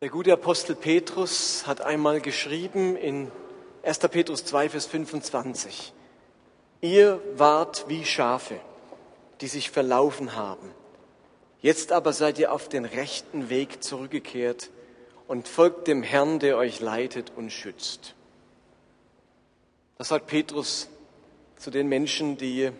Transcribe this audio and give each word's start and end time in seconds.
Der 0.00 0.10
gute 0.10 0.32
Apostel 0.32 0.76
Petrus 0.76 1.66
hat 1.66 1.80
einmal 1.80 2.20
geschrieben 2.20 2.94
in 2.94 3.32
1. 3.82 3.98
Petrus 3.98 4.44
2, 4.44 4.68
Vers 4.68 4.86
25, 4.86 5.92
ihr 6.80 7.20
wart 7.34 7.86
wie 7.88 8.04
Schafe, 8.04 8.60
die 9.40 9.48
sich 9.48 9.72
verlaufen 9.72 10.36
haben. 10.36 10.70
Jetzt 11.60 11.90
aber 11.90 12.12
seid 12.12 12.38
ihr 12.38 12.52
auf 12.52 12.68
den 12.68 12.84
rechten 12.84 13.50
Weg 13.50 13.82
zurückgekehrt 13.82 14.70
und 15.26 15.48
folgt 15.48 15.88
dem 15.88 16.04
Herrn, 16.04 16.38
der 16.38 16.58
euch 16.58 16.78
leitet 16.78 17.32
und 17.34 17.50
schützt. 17.50 18.14
Das 19.96 20.10
sagt 20.10 20.28
Petrus 20.28 20.88
zu 21.56 21.72
den 21.72 21.88
Menschen, 21.88 22.36
die 22.36 22.70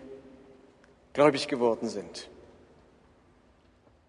gläubig 1.15 1.49
geworden 1.49 1.89
sind. 1.89 2.29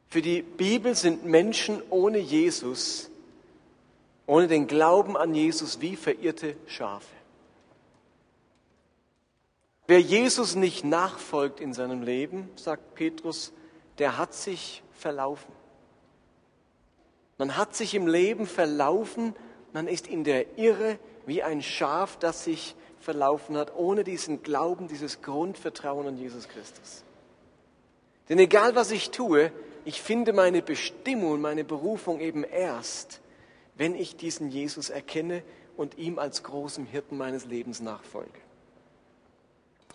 Für 0.10 0.22
die 0.24 0.42
Bibel 0.42 0.96
sind 0.96 1.26
Menschen 1.26 1.82
ohne 1.92 2.18
Jesus, 2.18 3.12
ohne 4.26 4.48
den 4.48 4.66
Glauben 4.66 5.16
an 5.16 5.36
Jesus 5.36 5.82
wie 5.82 5.96
verirrte 5.96 6.56
Schafe. 6.66 7.06
Wer 9.86 10.02
Jesus 10.02 10.56
nicht 10.56 10.84
nachfolgt 10.84 11.60
in 11.60 11.74
seinem 11.74 12.02
Leben, 12.04 12.50
sagt 12.56 12.96
Petrus, 12.96 13.54
der 14.00 14.18
hat 14.18 14.34
sich 14.34 14.84
verlaufen. 14.94 15.52
Man 17.38 17.56
hat 17.56 17.76
sich 17.76 17.94
im 17.94 18.08
Leben 18.08 18.48
verlaufen, 18.48 19.36
man 19.74 19.88
ist 19.88 20.08
in 20.08 20.24
der 20.24 20.58
Irre 20.58 21.00
wie 21.26 21.44
ein 21.44 21.62
Schaf, 21.62 22.18
das 22.18 22.44
sich 22.44 22.76
verlaufen 23.00 23.58
hat, 23.58 23.76
ohne 23.76 24.04
diesen 24.04 24.44
Glauben, 24.44 24.88
dieses 24.88 25.22
Grundvertrauen 25.22 26.08
an 26.08 26.18
Jesus 26.18 26.48
Christus. 26.48 27.04
Denn 28.28 28.40
egal 28.40 28.76
was 28.76 28.92
ich 28.92 29.12
tue, 29.12 29.52
ich 29.90 30.04
finde 30.04 30.34
meine 30.34 30.62
Bestimmung, 30.62 31.42
meine 31.42 31.64
Berufung 31.64 32.20
eben 32.20 32.44
erst, 32.44 33.22
wenn 33.76 33.96
ich 33.96 34.16
diesen 34.16 34.52
Jesus 34.52 34.92
erkenne 34.92 35.42
und 35.78 35.98
ihm 35.98 36.20
als 36.20 36.44
großem 36.44 36.86
Hirten 36.86 37.18
meines 37.18 37.46
Lebens 37.46 37.80
nachfolge. 37.80 38.40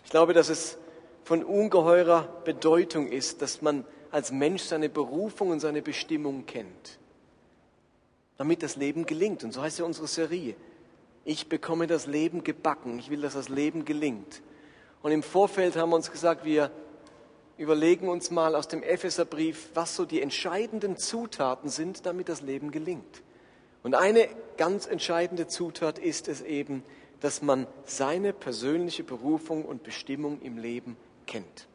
Ich 0.03 0.09
glaube, 0.09 0.33
dass 0.33 0.49
es 0.49 0.77
von 1.23 1.45
ungeheurer 1.45 2.27
Bedeutung 2.43 3.07
ist, 3.07 3.41
dass 3.41 3.61
man 3.61 3.85
als 4.11 4.33
Mensch 4.33 4.63
seine 4.63 4.89
Berufung 4.89 5.51
und 5.51 5.61
seine 5.61 5.81
Bestimmung 5.81 6.45
kennt, 6.45 6.99
damit 8.35 8.63
das 8.63 8.75
Leben 8.75 9.05
gelingt. 9.05 9.45
Und 9.45 9.53
so 9.53 9.61
heißt 9.61 9.79
ja 9.79 9.85
unsere 9.85 10.07
Serie. 10.07 10.57
Ich 11.23 11.47
bekomme 11.47 11.87
das 11.87 12.05
Leben 12.05 12.43
gebacken. 12.43 12.99
Ich 12.99 13.09
will, 13.09 13.21
dass 13.21 13.35
das 13.35 13.47
Leben 13.47 13.85
gelingt. 13.85 14.41
Und 15.01 15.13
im 15.13 15.23
Vorfeld 15.23 15.77
haben 15.77 15.91
wir 15.91 15.95
uns 15.95 16.11
gesagt, 16.11 16.43
wir 16.43 16.69
überlegen 17.57 18.09
uns 18.09 18.31
mal 18.31 18.55
aus 18.55 18.67
dem 18.67 18.83
Epheserbrief, 18.83 19.69
was 19.73 19.95
so 19.95 20.05
die 20.05 20.21
entscheidenden 20.21 20.97
Zutaten 20.97 21.69
sind, 21.69 22.05
damit 22.05 22.29
das 22.29 22.41
Leben 22.41 22.71
gelingt. 22.71 23.21
Und 23.83 23.95
eine 23.95 24.27
ganz 24.57 24.87
entscheidende 24.87 25.47
Zutat 25.47 25.99
ist 25.99 26.27
es 26.27 26.41
eben, 26.41 26.83
dass 27.21 27.41
man 27.41 27.67
seine 27.85 28.33
persönliche 28.33 29.03
Berufung 29.03 29.63
und 29.65 29.83
Bestimmung 29.83 30.41
im 30.41 30.57
Leben 30.57 30.97
kennt. 31.27 31.67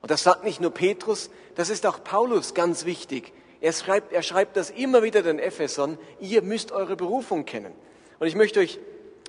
Und 0.00 0.10
das 0.10 0.22
sagt 0.22 0.44
nicht 0.44 0.60
nur 0.60 0.70
Petrus, 0.70 1.30
das 1.56 1.70
ist 1.70 1.84
auch 1.86 2.04
Paulus 2.04 2.54
ganz 2.54 2.84
wichtig. 2.84 3.32
Er 3.60 3.72
schreibt, 3.72 4.12
er 4.12 4.22
schreibt 4.22 4.56
das 4.56 4.70
immer 4.70 5.02
wieder 5.02 5.22
den 5.22 5.40
Ephesern, 5.40 5.98
ihr 6.20 6.42
müsst 6.42 6.70
eure 6.70 6.94
Berufung 6.94 7.44
kennen. 7.44 7.72
Und 8.20 8.28
ich 8.28 8.36
möchte 8.36 8.60
euch 8.60 8.78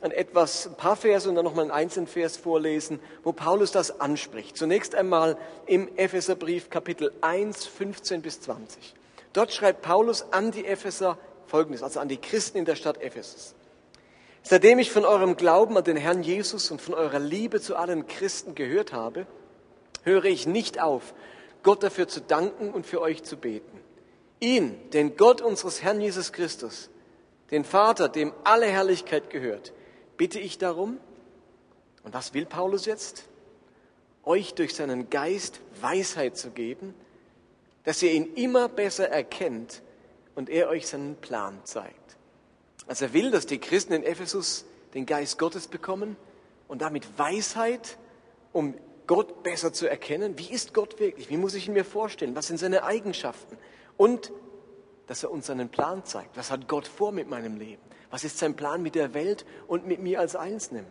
ein 0.02 0.12
etwas, 0.12 0.68
ein 0.68 0.76
paar 0.76 0.96
Verse 0.96 1.28
und 1.28 1.36
dann 1.36 1.46
nochmal 1.46 1.64
einen 1.64 1.72
einzelnen 1.72 2.08
Vers 2.08 2.38
vorlesen, 2.38 3.00
wo 3.24 3.32
Paulus 3.32 3.72
das 3.72 4.00
anspricht. 4.00 4.58
Zunächst 4.58 4.96
einmal 4.96 5.38
im 5.66 5.90
Epheserbrief 5.98 6.70
Kapitel 6.70 7.12
1, 7.22 7.66
15 7.66 8.22
bis 8.22 8.42
20. 8.42 8.94
Dort 9.34 9.54
schreibt 9.54 9.82
Paulus 9.82 10.32
an 10.32 10.52
die 10.52 10.66
Epheser 10.66 11.18
Folgendes, 11.46 11.84
also 11.84 12.00
an 12.00 12.08
die 12.08 12.18
Christen 12.18 12.58
in 12.58 12.66
der 12.66 12.76
Stadt 12.76 13.02
Ephesus. 13.02 13.56
Seitdem 14.44 14.80
ich 14.80 14.92
von 14.92 15.06
eurem 15.06 15.36
Glauben 15.36 15.78
an 15.78 15.84
den 15.84 15.98
Herrn 15.98 16.24
Jesus 16.24 16.72
und 16.72 16.82
von 16.82 16.94
eurer 16.94 17.20
Liebe 17.20 17.60
zu 17.60 17.76
allen 17.76 18.08
Christen 18.08 18.56
gehört 18.56 18.94
habe, 18.94 19.28
höre 20.04 20.26
ich 20.26 20.48
nicht 20.48 20.80
auf, 20.80 21.14
Gott 21.64 21.84
dafür 21.84 22.08
zu 22.08 22.22
danken 22.22 22.72
und 22.72 22.86
für 22.86 23.02
euch 23.02 23.24
zu 23.24 23.36
beten. 23.36 23.80
Ihn, 24.40 24.90
den 24.92 25.18
Gott 25.18 25.42
unseres 25.42 25.84
Herrn 25.84 26.00
Jesus 26.00 26.32
Christus, 26.32 26.90
den 27.52 27.66
Vater, 27.66 28.08
dem 28.08 28.32
alle 28.44 28.68
Herrlichkeit 28.68 29.30
gehört, 29.30 29.74
bitte 30.20 30.40
ich 30.40 30.58
darum, 30.58 30.98
und 32.04 32.14
was 32.14 32.34
will 32.34 32.46
Paulus 32.46 32.86
jetzt? 32.86 33.24
Euch 34.24 34.54
durch 34.54 34.76
seinen 34.76 35.10
Geist 35.10 35.62
Weisheit 35.82 36.38
zu 36.38 36.52
geben, 36.52 36.94
dass 37.86 38.04
ihr 38.04 38.12
ihn 38.12 38.34
immer 38.36 38.68
besser 38.68 39.10
erkennt 39.10 39.82
und 40.36 40.50
er 40.50 40.68
euch 40.68 40.88
seinen 40.88 41.16
Plan 41.16 41.60
zeigt. 41.64 42.18
Also 42.86 43.06
er 43.06 43.14
will, 43.14 43.32
dass 43.32 43.46
die 43.46 43.60
Christen 43.60 43.94
in 43.94 44.04
Ephesus 44.04 44.66
den 44.94 45.06
Geist 45.06 45.40
Gottes 45.40 45.68
bekommen 45.68 46.18
und 46.68 46.82
damit 46.82 47.18
Weisheit, 47.18 47.98
um 48.52 48.74
Gott 49.08 49.42
besser 49.42 49.72
zu 49.72 49.90
erkennen. 49.90 50.38
Wie 50.38 50.52
ist 50.52 50.74
Gott 50.74 51.00
wirklich? 51.00 51.30
Wie 51.30 51.38
muss 51.38 51.54
ich 51.54 51.68
ihn 51.68 51.74
mir 51.74 51.86
vorstellen? 51.86 52.36
Was 52.36 52.48
sind 52.48 52.58
seine 52.58 52.84
Eigenschaften? 52.84 53.58
Und 53.96 54.34
dass 55.10 55.24
er 55.24 55.32
uns 55.32 55.48
seinen 55.48 55.70
Plan 55.70 56.06
zeigt. 56.06 56.38
Was 56.38 56.52
hat 56.52 56.68
Gott 56.68 56.88
vor 56.88 57.12
mit 57.12 57.28
meinem 57.28 57.58
Leben? 57.58 57.82
Was 58.12 58.24
ist 58.24 58.38
sein 58.38 58.56
Plan 58.56 58.84
mit 58.84 58.94
der 58.94 59.16
Welt 59.16 59.44
und 59.66 59.88
mit 59.88 60.00
mir 60.00 60.20
als 60.20 60.36
Einzelnen? 60.36 60.86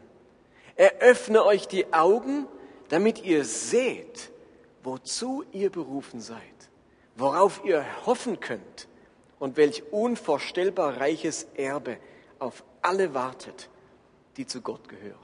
Eröffne 0.75 1.45
euch 1.45 1.69
die 1.69 1.93
Augen, 1.93 2.49
damit 2.89 3.23
ihr 3.23 3.45
seht, 3.45 4.33
wozu 4.83 5.45
ihr 5.53 5.71
berufen 5.71 6.21
seid, 6.21 6.41
worauf 7.15 7.65
ihr 7.65 7.85
hoffen 8.07 8.41
könnt 8.41 8.89
und 9.39 9.57
welch 9.57 9.85
unvorstellbar 9.93 11.01
reiches 11.01 11.47
Erbe 11.55 11.97
auf 12.41 12.65
alle 12.83 13.15
wartet, 13.15 13.71
die 14.37 14.49
zu 14.49 14.63
Gott 14.63 14.89
gehören. 14.89 15.15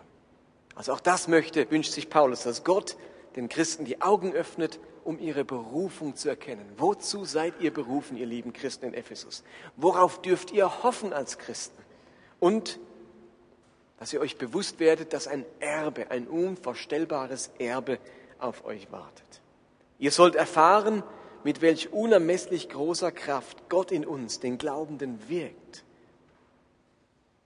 Also 0.77 0.93
auch 0.93 1.01
das 1.01 1.27
möchte, 1.27 1.69
wünscht 1.69 1.91
sich 1.91 2.11
Paulus, 2.11 2.45
dass 2.45 2.63
Gott 2.63 2.97
den 3.35 3.49
Christen 3.49 3.87
die 3.87 4.03
Augen 4.03 4.33
öffnet, 4.33 4.79
um 5.05 5.19
ihre 5.19 5.45
Berufung 5.45 6.17
zu 6.17 6.29
erkennen. 6.29 6.67
Wozu 6.77 7.25
seid 7.25 7.61
ihr 7.61 7.73
berufen, 7.73 8.17
ihr 8.17 8.27
lieben 8.27 8.53
Christen 8.53 8.87
in 8.87 8.95
Ephesus? 8.95 9.45
Worauf 9.77 10.23
dürft 10.23 10.51
ihr 10.51 10.83
hoffen 10.83 11.13
als 11.13 11.39
Christen? 11.39 11.85
und 12.45 12.79
dass 13.99 14.13
ihr 14.13 14.21
euch 14.21 14.37
bewusst 14.37 14.79
werdet, 14.79 15.15
dass 15.15 15.27
ein 15.27 15.47
Erbe, 15.61 16.11
ein 16.11 16.27
unvorstellbares 16.29 17.51
Erbe 17.59 17.99
auf 18.39 18.67
euch 18.67 18.93
wartet. 18.93 19.41
Ihr 19.99 20.11
sollt 20.11 20.35
erfahren, 20.35 21.03
mit 21.43 21.63
welch 21.63 21.93
unermesslich 21.95 22.69
großer 22.69 23.13
Kraft 23.13 23.71
Gott 23.71 23.93
in 23.93 24.05
uns, 24.05 24.41
den 24.41 24.59
Glaubenden, 24.59 25.27
wirkt. 25.31 25.85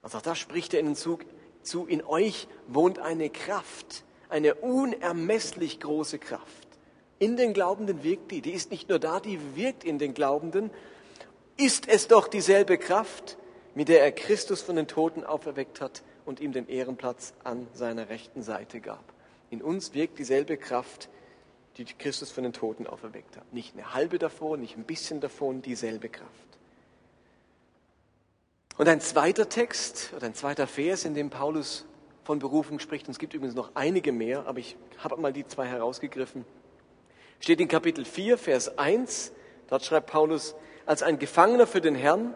Also 0.03 0.19
da 0.19 0.35
spricht 0.35 0.75
er 0.75 0.81
ihnen 0.81 0.97
zu, 0.97 1.21
zu, 1.63 1.87
in 1.87 2.05
euch 2.05 2.49
wohnt 2.67 2.99
eine 2.99 3.31
Kraft, 3.31 4.03
eine 4.29 4.57
unermesslich 4.57 5.79
große 5.79 6.19
Kraft. 6.19 6.68
In 7.19 7.37
den 7.37 7.53
Glaubenden 7.53 8.03
wirkt 8.05 8.31
die, 8.31 8.41
die 8.41 8.53
ist 8.53 8.71
nicht 8.71 8.89
nur 8.89 8.99
da, 8.99 9.21
die 9.21 9.57
wirkt 9.57 9.85
in 9.85 9.99
den 9.99 10.15
Glaubenden. 10.15 10.71
Ist 11.57 11.89
es 11.89 12.07
doch 12.07 12.29
dieselbe 12.29 12.79
Kraft, 12.79 13.37
mit 13.75 13.89
der 13.89 14.03
er 14.03 14.13
Christus 14.13 14.63
von 14.63 14.77
den 14.77 14.87
Toten 14.87 15.25
auferweckt 15.25 15.81
hat 15.81 16.03
und 16.25 16.41
ihm 16.41 16.53
den 16.53 16.69
Ehrenplatz 16.69 17.35
an 17.43 17.67
seiner 17.75 18.09
rechten 18.09 18.43
Seite 18.43 18.81
gab. 18.81 19.03
In 19.51 19.63
uns 19.63 19.95
wirkt 19.95 20.19
dieselbe 20.19 20.57
Kraft, 20.57 21.09
die 21.77 21.85
Christus 21.85 22.31
von 22.31 22.45
den 22.45 22.53
Toten 22.53 22.87
auferweckt 22.87 23.37
hat. 23.37 23.53
Nicht 23.53 23.75
eine 23.75 23.95
halbe 23.95 24.19
davon, 24.19 24.61
nicht 24.61 24.77
ein 24.77 24.85
bisschen 24.85 25.21
davon, 25.21 25.63
dieselbe 25.63 26.09
Kraft. 26.09 26.31
Und 28.77 28.89
ein 28.89 29.01
zweiter 29.01 29.49
Text 29.49 30.13
oder 30.15 30.27
ein 30.27 30.35
zweiter 30.35 30.67
Vers, 30.67 31.05
in 31.05 31.15
dem 31.15 31.31
Paulus 31.31 31.85
von 32.25 32.39
Berufung 32.39 32.79
spricht, 32.79 33.09
und 33.09 33.13
es 33.13 33.19
gibt 33.19 33.35
übrigens 33.35 33.57
noch 33.57 33.71
einige 33.75 34.13
mehr, 34.13 34.47
aber 34.47 34.59
ich 34.59 34.77
habe 34.99 35.17
mal 35.17 35.33
die 35.33 35.47
zwei 35.47 35.67
herausgegriffen, 35.67 36.45
steht 37.41 37.61
in 37.61 37.69
Kapitel 37.69 38.05
4, 38.05 38.39
Vers 38.39 38.79
1. 38.79 39.33
Dort 39.69 39.85
schreibt 39.85 40.11
Paulus, 40.11 40.55
als 40.87 41.03
ein 41.03 41.19
Gefangener 41.19 41.67
für 41.67 41.81
den 41.81 41.95
Herrn 41.95 42.35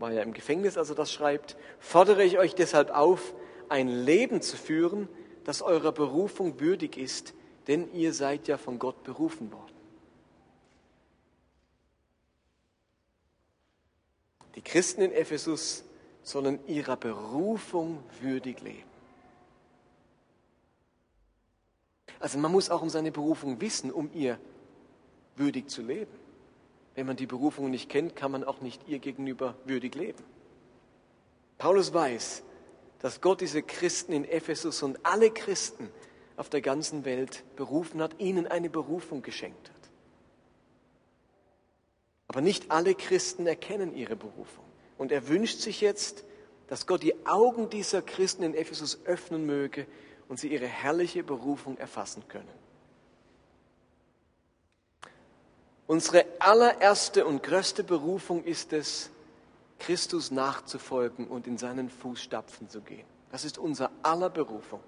war 0.00 0.12
ja 0.12 0.22
im 0.22 0.32
Gefängnis, 0.32 0.78
als 0.78 0.88
er 0.88 0.96
das 0.96 1.12
schreibt, 1.12 1.56
fordere 1.78 2.24
ich 2.24 2.38
euch 2.38 2.54
deshalb 2.54 2.90
auf, 2.90 3.34
ein 3.68 3.88
Leben 3.88 4.42
zu 4.42 4.56
führen, 4.56 5.08
das 5.44 5.62
eurer 5.62 5.92
Berufung 5.92 6.58
würdig 6.58 6.96
ist, 6.96 7.34
denn 7.68 7.92
ihr 7.92 8.12
seid 8.12 8.48
ja 8.48 8.56
von 8.56 8.78
Gott 8.78 9.04
berufen 9.04 9.52
worden. 9.52 9.74
Die 14.56 14.62
Christen 14.62 15.02
in 15.02 15.12
Ephesus 15.12 15.84
sollen 16.22 16.58
ihrer 16.66 16.96
Berufung 16.96 18.02
würdig 18.20 18.60
leben. 18.60 18.89
Also 22.20 22.38
man 22.38 22.52
muss 22.52 22.70
auch 22.70 22.82
um 22.82 22.90
seine 22.90 23.10
Berufung 23.10 23.60
wissen, 23.60 23.90
um 23.90 24.10
ihr 24.12 24.38
würdig 25.36 25.68
zu 25.68 25.82
leben. 25.82 26.12
Wenn 26.94 27.06
man 27.06 27.16
die 27.16 27.26
Berufung 27.26 27.70
nicht 27.70 27.88
kennt, 27.88 28.14
kann 28.14 28.30
man 28.30 28.44
auch 28.44 28.60
nicht 28.60 28.86
ihr 28.86 28.98
gegenüber 28.98 29.56
würdig 29.64 29.94
leben. 29.94 30.22
Paulus 31.56 31.92
weiß, 31.94 32.42
dass 33.00 33.22
Gott 33.22 33.40
diese 33.40 33.62
Christen 33.62 34.12
in 34.12 34.24
Ephesus 34.24 34.82
und 34.82 34.98
alle 35.04 35.30
Christen 35.30 35.88
auf 36.36 36.50
der 36.50 36.60
ganzen 36.60 37.04
Welt 37.04 37.42
berufen 37.56 38.02
hat, 38.02 38.20
ihnen 38.20 38.46
eine 38.46 38.68
Berufung 38.68 39.22
geschenkt 39.22 39.68
hat. 39.68 39.90
Aber 42.28 42.42
nicht 42.42 42.70
alle 42.70 42.94
Christen 42.94 43.46
erkennen 43.46 43.94
ihre 43.94 44.16
Berufung. 44.16 44.64
Und 44.98 45.10
er 45.10 45.28
wünscht 45.28 45.58
sich 45.58 45.80
jetzt, 45.80 46.24
dass 46.68 46.86
Gott 46.86 47.02
die 47.02 47.26
Augen 47.26 47.70
dieser 47.70 48.02
Christen 48.02 48.42
in 48.42 48.54
Ephesus 48.54 49.00
öffnen 49.04 49.46
möge 49.46 49.86
und 50.30 50.38
sie 50.38 50.46
ihre 50.46 50.68
herrliche 50.68 51.24
Berufung 51.24 51.76
erfassen 51.76 52.22
können. 52.28 52.48
Unsere 55.88 56.24
allererste 56.38 57.26
und 57.26 57.42
größte 57.42 57.82
Berufung 57.82 58.44
ist 58.44 58.72
es, 58.72 59.10
Christus 59.80 60.30
nachzufolgen 60.30 61.26
und 61.26 61.48
in 61.48 61.58
seinen 61.58 61.90
Fußstapfen 61.90 62.68
zu 62.68 62.80
gehen. 62.80 63.04
Das 63.32 63.44
ist 63.44 63.58
unser 63.58 63.90
aller 64.04 64.30
Berufung. 64.30 64.78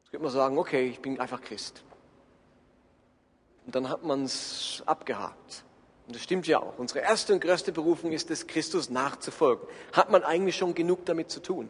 Jetzt 0.00 0.10
könnte 0.10 0.24
man 0.24 0.32
sagen, 0.32 0.58
okay, 0.58 0.88
ich 0.88 0.98
bin 0.98 1.20
einfach 1.20 1.40
Christ. 1.40 1.84
Und 3.66 3.76
dann 3.76 3.88
hat 3.88 4.02
man 4.02 4.24
es 4.24 4.82
abgehakt. 4.84 5.62
Und 6.08 6.16
das 6.16 6.22
stimmt 6.24 6.48
ja 6.48 6.58
auch. 6.58 6.76
Unsere 6.76 7.00
erste 7.00 7.34
und 7.34 7.40
größte 7.40 7.70
Berufung 7.70 8.10
ist 8.10 8.32
es, 8.32 8.48
Christus 8.48 8.90
nachzufolgen. 8.90 9.68
Hat 9.92 10.10
man 10.10 10.24
eigentlich 10.24 10.56
schon 10.56 10.74
genug 10.74 11.06
damit 11.06 11.30
zu 11.30 11.38
tun? 11.38 11.68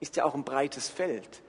Ist 0.00 0.16
ja 0.16 0.24
auch 0.24 0.34
ein 0.34 0.44
breites 0.44 0.88
Feld. 0.88 1.42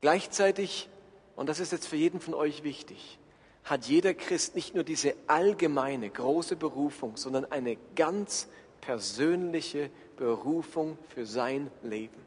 Gleichzeitig 0.00 0.88
und 1.36 1.48
das 1.48 1.60
ist 1.60 1.72
jetzt 1.72 1.86
für 1.86 1.96
jeden 1.96 2.20
von 2.20 2.34
euch 2.34 2.62
wichtig, 2.62 3.18
hat 3.64 3.86
jeder 3.86 4.14
Christ 4.14 4.54
nicht 4.54 4.74
nur 4.74 4.84
diese 4.84 5.14
allgemeine 5.26 6.10
große 6.10 6.56
Berufung, 6.56 7.16
sondern 7.16 7.50
eine 7.50 7.76
ganz 7.94 8.48
persönliche 8.80 9.90
Berufung 10.16 10.98
für 11.08 11.26
sein 11.26 11.70
Leben. 11.82 12.20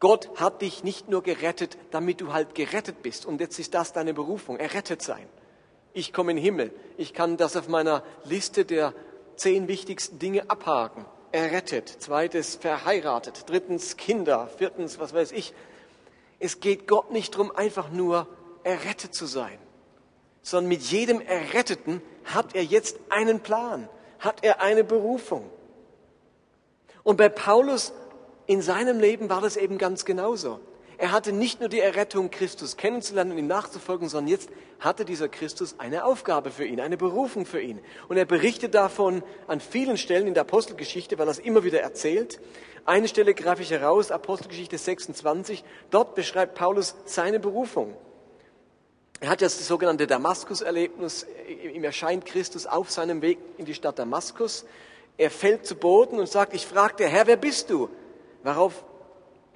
Gott 0.00 0.30
hat 0.40 0.62
dich 0.62 0.84
nicht 0.84 1.08
nur 1.08 1.22
gerettet, 1.22 1.78
damit 1.90 2.20
du 2.20 2.32
halt 2.32 2.54
gerettet 2.54 3.02
bist 3.02 3.26
und 3.26 3.40
jetzt 3.40 3.58
ist 3.58 3.74
das 3.74 3.92
deine 3.92 4.12
Berufung, 4.12 4.58
errettet 4.58 5.02
sein. 5.02 5.26
Ich 5.92 6.12
komme 6.12 6.32
in 6.32 6.36
den 6.36 6.44
Himmel, 6.44 6.72
ich 6.98 7.14
kann 7.14 7.36
das 7.36 7.56
auf 7.56 7.68
meiner 7.68 8.02
Liste 8.24 8.64
der 8.64 8.92
zehn 9.36 9.68
wichtigsten 9.68 10.18
Dinge 10.18 10.50
abhaken. 10.50 11.06
Errettet, 11.32 11.88
zweites 11.88 12.56
verheiratet, 12.56 13.44
drittens 13.46 13.96
Kinder, 13.96 14.48
viertens 14.56 14.98
was 14.98 15.12
weiß 15.12 15.32
ich, 15.32 15.52
es 16.38 16.60
geht 16.60 16.86
Gott 16.86 17.10
nicht 17.10 17.34
darum, 17.34 17.54
einfach 17.54 17.90
nur 17.90 18.26
errettet 18.62 19.14
zu 19.14 19.26
sein, 19.26 19.58
sondern 20.42 20.68
mit 20.68 20.82
jedem 20.82 21.20
Erretteten 21.20 22.02
hat 22.24 22.54
er 22.54 22.64
jetzt 22.64 22.98
einen 23.08 23.40
Plan, 23.40 23.88
hat 24.18 24.44
er 24.44 24.60
eine 24.60 24.84
Berufung. 24.84 25.50
Und 27.02 27.16
bei 27.16 27.28
Paulus 27.28 27.92
in 28.46 28.62
seinem 28.62 29.00
Leben 29.00 29.28
war 29.28 29.40
das 29.40 29.56
eben 29.56 29.78
ganz 29.78 30.04
genauso. 30.04 30.60
Er 30.98 31.12
hatte 31.12 31.32
nicht 31.32 31.60
nur 31.60 31.68
die 31.68 31.80
Errettung, 31.80 32.30
Christus 32.30 32.76
kennenzulernen 32.76 33.32
und 33.32 33.38
ihm 33.38 33.46
nachzufolgen, 33.46 34.08
sondern 34.08 34.30
jetzt 34.30 34.48
hatte 34.80 35.04
dieser 35.04 35.28
Christus 35.28 35.74
eine 35.78 36.04
Aufgabe 36.04 36.50
für 36.50 36.64
ihn, 36.64 36.80
eine 36.80 36.96
Berufung 36.96 37.44
für 37.44 37.60
ihn. 37.60 37.80
Und 38.08 38.16
er 38.16 38.24
berichtet 38.24 38.74
davon 38.74 39.22
an 39.46 39.60
vielen 39.60 39.98
Stellen 39.98 40.26
in 40.26 40.34
der 40.34 40.42
Apostelgeschichte, 40.42 41.18
weil 41.18 41.28
er 41.28 41.32
es 41.32 41.38
immer 41.38 41.64
wieder 41.64 41.80
erzählt. 41.80 42.40
Eine 42.86 43.08
Stelle 43.08 43.34
greife 43.34 43.62
ich 43.62 43.70
heraus, 43.70 44.10
Apostelgeschichte 44.10 44.78
26. 44.78 45.64
Dort 45.90 46.14
beschreibt 46.14 46.54
Paulus 46.54 46.94
seine 47.04 47.40
Berufung. 47.40 47.94
Er 49.20 49.30
hat 49.30 49.40
jetzt 49.40 49.60
das 49.60 49.66
sogenannte 49.66 50.06
Damaskus-Erlebnis. 50.06 51.26
Ihm 51.74 51.84
erscheint 51.84 52.24
Christus 52.26 52.66
auf 52.66 52.90
seinem 52.90 53.22
Weg 53.22 53.38
in 53.58 53.64
die 53.64 53.74
Stadt 53.74 53.98
Damaskus. 53.98 54.66
Er 55.18 55.30
fällt 55.30 55.66
zu 55.66 55.74
Boden 55.74 56.18
und 56.18 56.28
sagt, 56.28 56.54
ich 56.54 56.66
fragte, 56.66 57.06
Herr, 57.06 57.26
wer 57.26 57.36
bist 57.36 57.70
du? 57.70 57.88
Worauf 58.42 58.84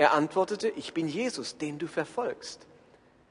er 0.00 0.14
antwortete, 0.14 0.70
ich 0.70 0.94
bin 0.94 1.08
Jesus, 1.08 1.58
den 1.58 1.78
du 1.78 1.86
verfolgst. 1.86 2.66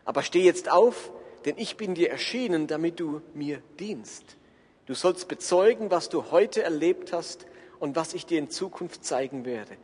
Aber 0.06 0.22
steh 0.22 0.44
jetzt 0.44 0.70
auf, 0.70 1.12
denn 1.46 1.56
ich 1.58 1.78
bin 1.78 1.96
dir 1.96 2.12
erschienen, 2.12 2.68
damit 2.68 3.00
du 3.00 3.24
mir 3.34 3.64
dienst. 3.80 4.38
Du 4.86 4.94
sollst 4.94 5.28
bezeugen, 5.28 5.90
was 5.90 6.10
du 6.10 6.30
heute 6.30 6.62
erlebt 6.62 7.12
hast 7.12 7.48
und 7.80 7.96
was 7.96 8.14
ich 8.14 8.28
dir 8.28 8.38
in 8.38 8.52
Zukunft 8.52 9.04
zeigen 9.04 9.46
werde. 9.46 9.78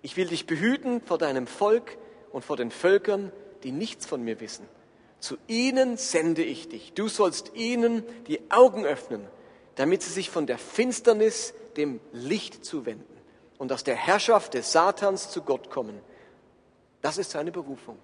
Ich 0.00 0.16
will 0.16 0.28
dich 0.28 0.46
behüten 0.46 1.00
vor 1.00 1.18
deinem 1.18 1.48
Volk 1.48 1.98
und 2.30 2.44
vor 2.44 2.56
den 2.56 2.70
Völkern, 2.70 3.32
die 3.64 3.72
nichts 3.72 4.06
von 4.06 4.22
mir 4.22 4.40
wissen. 4.40 4.68
Zu 5.18 5.38
ihnen 5.48 5.96
sende 5.96 6.44
ich 6.44 6.68
dich. 6.68 6.92
Du 6.92 7.08
sollst 7.08 7.50
ihnen 7.56 8.04
die 8.28 8.48
Augen 8.48 8.84
öffnen, 8.84 9.26
damit 9.74 10.04
sie 10.04 10.12
sich 10.12 10.30
von 10.30 10.46
der 10.46 10.58
Finsternis 10.58 11.52
dem 11.76 11.98
Licht 12.12 12.64
zuwenden 12.64 13.18
und 13.58 13.72
aus 13.72 13.82
der 13.82 13.96
Herrschaft 13.96 14.54
des 14.54 14.70
Satans 14.70 15.30
zu 15.30 15.42
Gott 15.42 15.68
kommen 15.68 16.00
das 17.02 17.18
ist 17.18 17.30
seine 17.30 17.52
Berufung. 17.52 17.98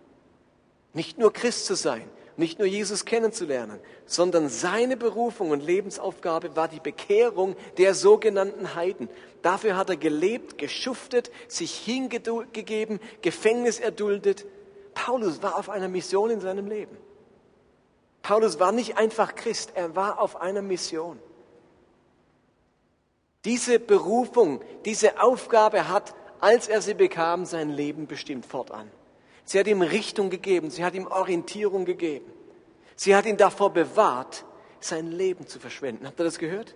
Nicht 0.93 1.19
nur 1.19 1.33
Christ 1.33 1.67
zu 1.67 1.75
sein, 1.75 2.09
nicht 2.37 2.59
nur 2.59 2.67
Jesus 2.67 3.05
kennenzulernen, 3.05 3.79
sondern 4.07 4.49
seine 4.49 4.97
Berufung 4.97 5.51
und 5.51 5.65
Lebensaufgabe 5.65 6.57
war 6.57 6.69
die 6.69 6.81
Bekehrung 6.81 7.57
der 7.79 7.95
sogenannten 7.95 8.75
Heiden. 8.75 9.09
Dafür 9.43 9.77
hat 9.77 9.91
er 9.91 9.97
gelebt, 9.97 10.59
geschuftet, 10.59 11.31
sich 11.49 11.75
hingegeben, 11.75 13.01
Gefängnis 13.23 13.79
erduldet. 13.79 14.47
Paulus 14.95 15.43
war 15.43 15.57
auf 15.57 15.69
einer 15.69 15.89
Mission 15.89 16.31
in 16.31 16.41
seinem 16.41 16.67
Leben. 16.67 16.97
Paulus 18.23 18.59
war 18.59 18.73
nicht 18.73 18.97
einfach 18.97 19.35
Christ, 19.35 19.73
er 19.75 19.95
war 19.95 20.19
auf 20.19 20.41
einer 20.41 20.63
Mission. 20.63 21.19
Diese 23.45 23.79
Berufung, 23.79 24.63
diese 24.87 25.21
Aufgabe 25.21 25.89
hat 25.89 26.15
als 26.41 26.69
er 26.69 26.81
sie 26.81 26.95
bekam, 26.95 27.45
sein 27.45 27.71
Leben 27.71 28.07
bestimmt 28.07 28.47
fortan. 28.47 28.91
Sie 29.45 29.59
hat 29.59 29.67
ihm 29.67 29.83
Richtung 29.83 30.31
gegeben, 30.31 30.71
sie 30.71 30.85
hat 30.85 30.95
ihm 30.95 31.07
Orientierung 31.07 31.85
gegeben. 31.85 32.31
Sie 32.97 33.15
hat 33.15 33.27
ihn 33.27 33.37
davor 33.37 33.71
bewahrt, 33.71 34.45
sein 34.81 35.11
Leben 35.11 35.47
zu 35.47 35.59
verschwenden. 35.59 36.07
Habt 36.07 36.21
ihr 36.21 36.25
das 36.25 36.39
gehört? 36.39 36.75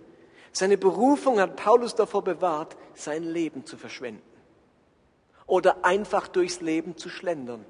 Seine 0.51 0.77
Berufung 0.77 1.39
hat 1.39 1.55
Paulus 1.55 1.95
davor 1.95 2.23
bewahrt, 2.23 2.75
sein 2.93 3.23
Leben 3.23 3.65
zu 3.65 3.77
verschwenden. 3.77 4.21
Oder 5.45 5.85
einfach 5.85 6.27
durchs 6.27 6.61
Leben 6.61 6.97
zu 6.97 7.09
schlendern. 7.09 7.65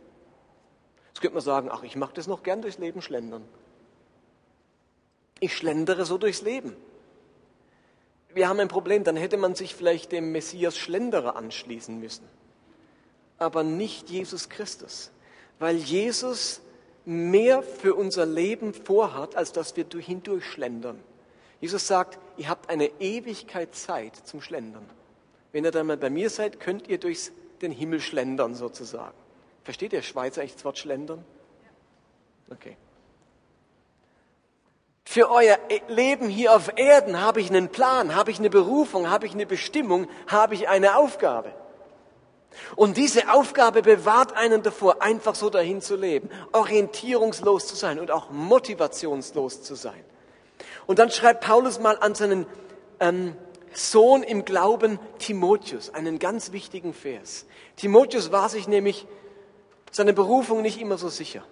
Jetzt 1.09 1.21
könnte 1.21 1.35
man 1.35 1.43
sagen, 1.43 1.69
ach, 1.71 1.83
ich 1.83 1.95
mache 1.95 2.13
das 2.13 2.27
noch 2.27 2.43
gern 2.43 2.61
durchs 2.61 2.77
Leben 2.77 3.01
schlendern. 3.01 3.43
Ich 5.39 5.55
schlendere 5.55 6.05
so 6.05 6.17
durchs 6.17 6.41
Leben 6.41 6.75
wir 8.33 8.47
haben 8.47 8.59
ein 8.59 8.67
Problem, 8.67 9.03
dann 9.03 9.15
hätte 9.15 9.37
man 9.37 9.55
sich 9.55 9.75
vielleicht 9.75 10.11
dem 10.11 10.31
Messias 10.31 10.77
Schlenderer 10.77 11.35
anschließen 11.35 11.99
müssen, 11.99 12.25
aber 13.37 13.63
nicht 13.63 14.09
Jesus 14.09 14.49
Christus, 14.49 15.11
weil 15.57 15.77
Jesus 15.77 16.61
mehr 17.05 17.63
für 17.63 17.95
unser 17.95 18.25
Leben 18.25 18.73
vorhat, 18.73 19.35
als 19.35 19.51
dass 19.51 19.75
wir 19.75 19.85
hindurch 19.97 20.45
schlendern. 20.45 20.99
Jesus 21.59 21.87
sagt, 21.87 22.19
ihr 22.37 22.49
habt 22.49 22.69
eine 22.69 22.87
Ewigkeit 22.99 23.75
Zeit 23.75 24.15
zum 24.15 24.41
Schlendern. 24.41 24.87
Wenn 25.51 25.65
ihr 25.65 25.71
dann 25.71 25.87
mal 25.87 25.97
bei 25.97 26.09
mir 26.09 26.29
seid, 26.29 26.59
könnt 26.59 26.87
ihr 26.87 26.99
durch 26.99 27.31
den 27.61 27.71
Himmel 27.71 27.99
schlendern 27.99 28.55
sozusagen. 28.55 29.15
Versteht 29.63 29.93
ihr 29.93 30.01
Schweizer 30.01 30.41
echt 30.41 30.55
das 30.55 30.65
Wort 30.65 30.77
schlendern? 30.77 31.25
Okay. 32.49 32.77
Für 35.11 35.31
euer 35.31 35.57
Leben 35.87 36.29
hier 36.29 36.55
auf 36.55 36.77
Erden 36.77 37.19
habe 37.19 37.41
ich 37.41 37.49
einen 37.49 37.69
Plan, 37.69 38.13
habe 38.13 38.29
ich 38.29 38.37
eine 38.37 38.51
Berufung, 38.51 39.09
habe 39.09 39.25
ich 39.25 39.33
eine 39.33 39.47
Bestimmung, 39.47 40.07
habe 40.27 40.53
ich 40.53 40.69
eine 40.69 40.97
Aufgabe. 40.97 41.51
Und 42.75 42.95
diese 42.95 43.33
Aufgabe 43.33 43.81
bewahrt 43.81 44.33
einen 44.33 44.61
davor, 44.61 45.01
einfach 45.01 45.33
so 45.33 45.49
dahin 45.49 45.81
zu 45.81 45.95
leben, 45.95 46.29
orientierungslos 46.51 47.65
zu 47.65 47.75
sein 47.75 47.99
und 47.99 48.11
auch 48.11 48.29
motivationslos 48.29 49.63
zu 49.63 49.73
sein. 49.73 49.99
Und 50.85 50.99
dann 50.99 51.09
schreibt 51.09 51.43
Paulus 51.43 51.79
mal 51.79 51.97
an 51.99 52.13
seinen 52.13 52.45
ähm, 52.99 53.35
Sohn 53.73 54.21
im 54.21 54.45
Glauben 54.45 54.99
Timotheus 55.17 55.91
einen 55.91 56.19
ganz 56.19 56.51
wichtigen 56.51 56.93
Vers. 56.93 57.47
Timotheus 57.77 58.31
war 58.31 58.47
sich 58.49 58.67
nämlich 58.67 59.07
seine 59.89 60.13
Berufung 60.13 60.61
nicht 60.61 60.79
immer 60.79 60.99
so 60.99 61.09
sicher. 61.09 61.43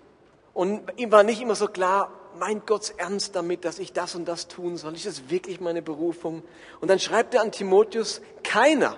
Und 0.53 0.83
ihm 0.97 1.11
war 1.11 1.23
nicht 1.23 1.41
immer 1.41 1.55
so 1.55 1.67
klar, 1.67 2.11
meint 2.39 2.67
Gott 2.67 2.93
ernst 2.97 3.35
damit, 3.35 3.65
dass 3.65 3.79
ich 3.79 3.93
das 3.93 4.15
und 4.15 4.25
das 4.27 4.47
tun 4.47 4.77
soll? 4.77 4.95
Ist 4.95 5.05
das 5.05 5.29
wirklich 5.29 5.59
meine 5.59 5.81
Berufung? 5.81 6.43
Und 6.79 6.89
dann 6.89 6.99
schreibt 6.99 7.33
er 7.33 7.41
an 7.41 7.51
Timotheus, 7.51 8.21
keiner, 8.43 8.97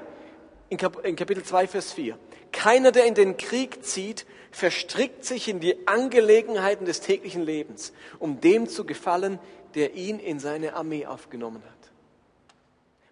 in 0.70 0.78
Kapitel 0.78 1.44
2, 1.44 1.68
Vers 1.68 1.94
4, 1.94 2.18
keiner, 2.52 2.92
der 2.92 3.06
in 3.06 3.16
den 3.16 3.38
Krieg 3.38 3.84
zieht, 3.86 4.26
verstrickt 4.52 5.26
sich 5.26 5.48
in 5.48 5.60
die 5.60 5.88
Angelegenheiten 5.88 6.86
des 6.86 7.02
täglichen 7.02 7.44
Lebens, 7.44 7.94
um 8.18 8.42
dem 8.42 8.68
zu 8.68 8.86
gefallen, 8.86 9.40
der 9.76 9.94
ihn 9.94 10.20
in 10.20 10.40
seine 10.40 10.74
Armee 10.74 11.06
aufgenommen 11.06 11.64
hat. 11.64 11.92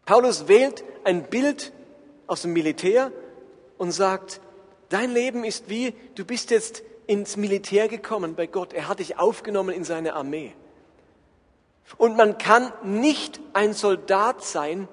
Paulus 0.05 0.47
wählt 0.47 0.83
ein 1.03 1.23
Bild 1.23 1.71
aus 2.25 2.41
dem 2.43 2.53
Militär 2.53 3.11
und 3.77 3.91
sagt, 3.91 4.41
dein 4.89 5.11
Leben 5.11 5.43
ist 5.43 5.69
wie, 5.69 5.93
du 6.15 6.25
bist 6.25 6.49
jetzt 6.49 6.83
ins 7.07 7.37
Militär 7.37 7.87
gekommen 7.87 8.35
bei 8.35 8.47
Gott. 8.47 8.73
Er 8.73 8.87
hat 8.87 8.99
dich 8.99 9.17
aufgenommen 9.17 9.73
in 9.73 9.83
seine 9.83 10.13
Armee. 10.13 10.53
Und 11.97 12.17
man 12.17 12.37
kann 12.37 12.71
nicht 12.83 13.39
ein 13.53 13.73
Soldat 13.73 14.43
sein, 14.43 14.87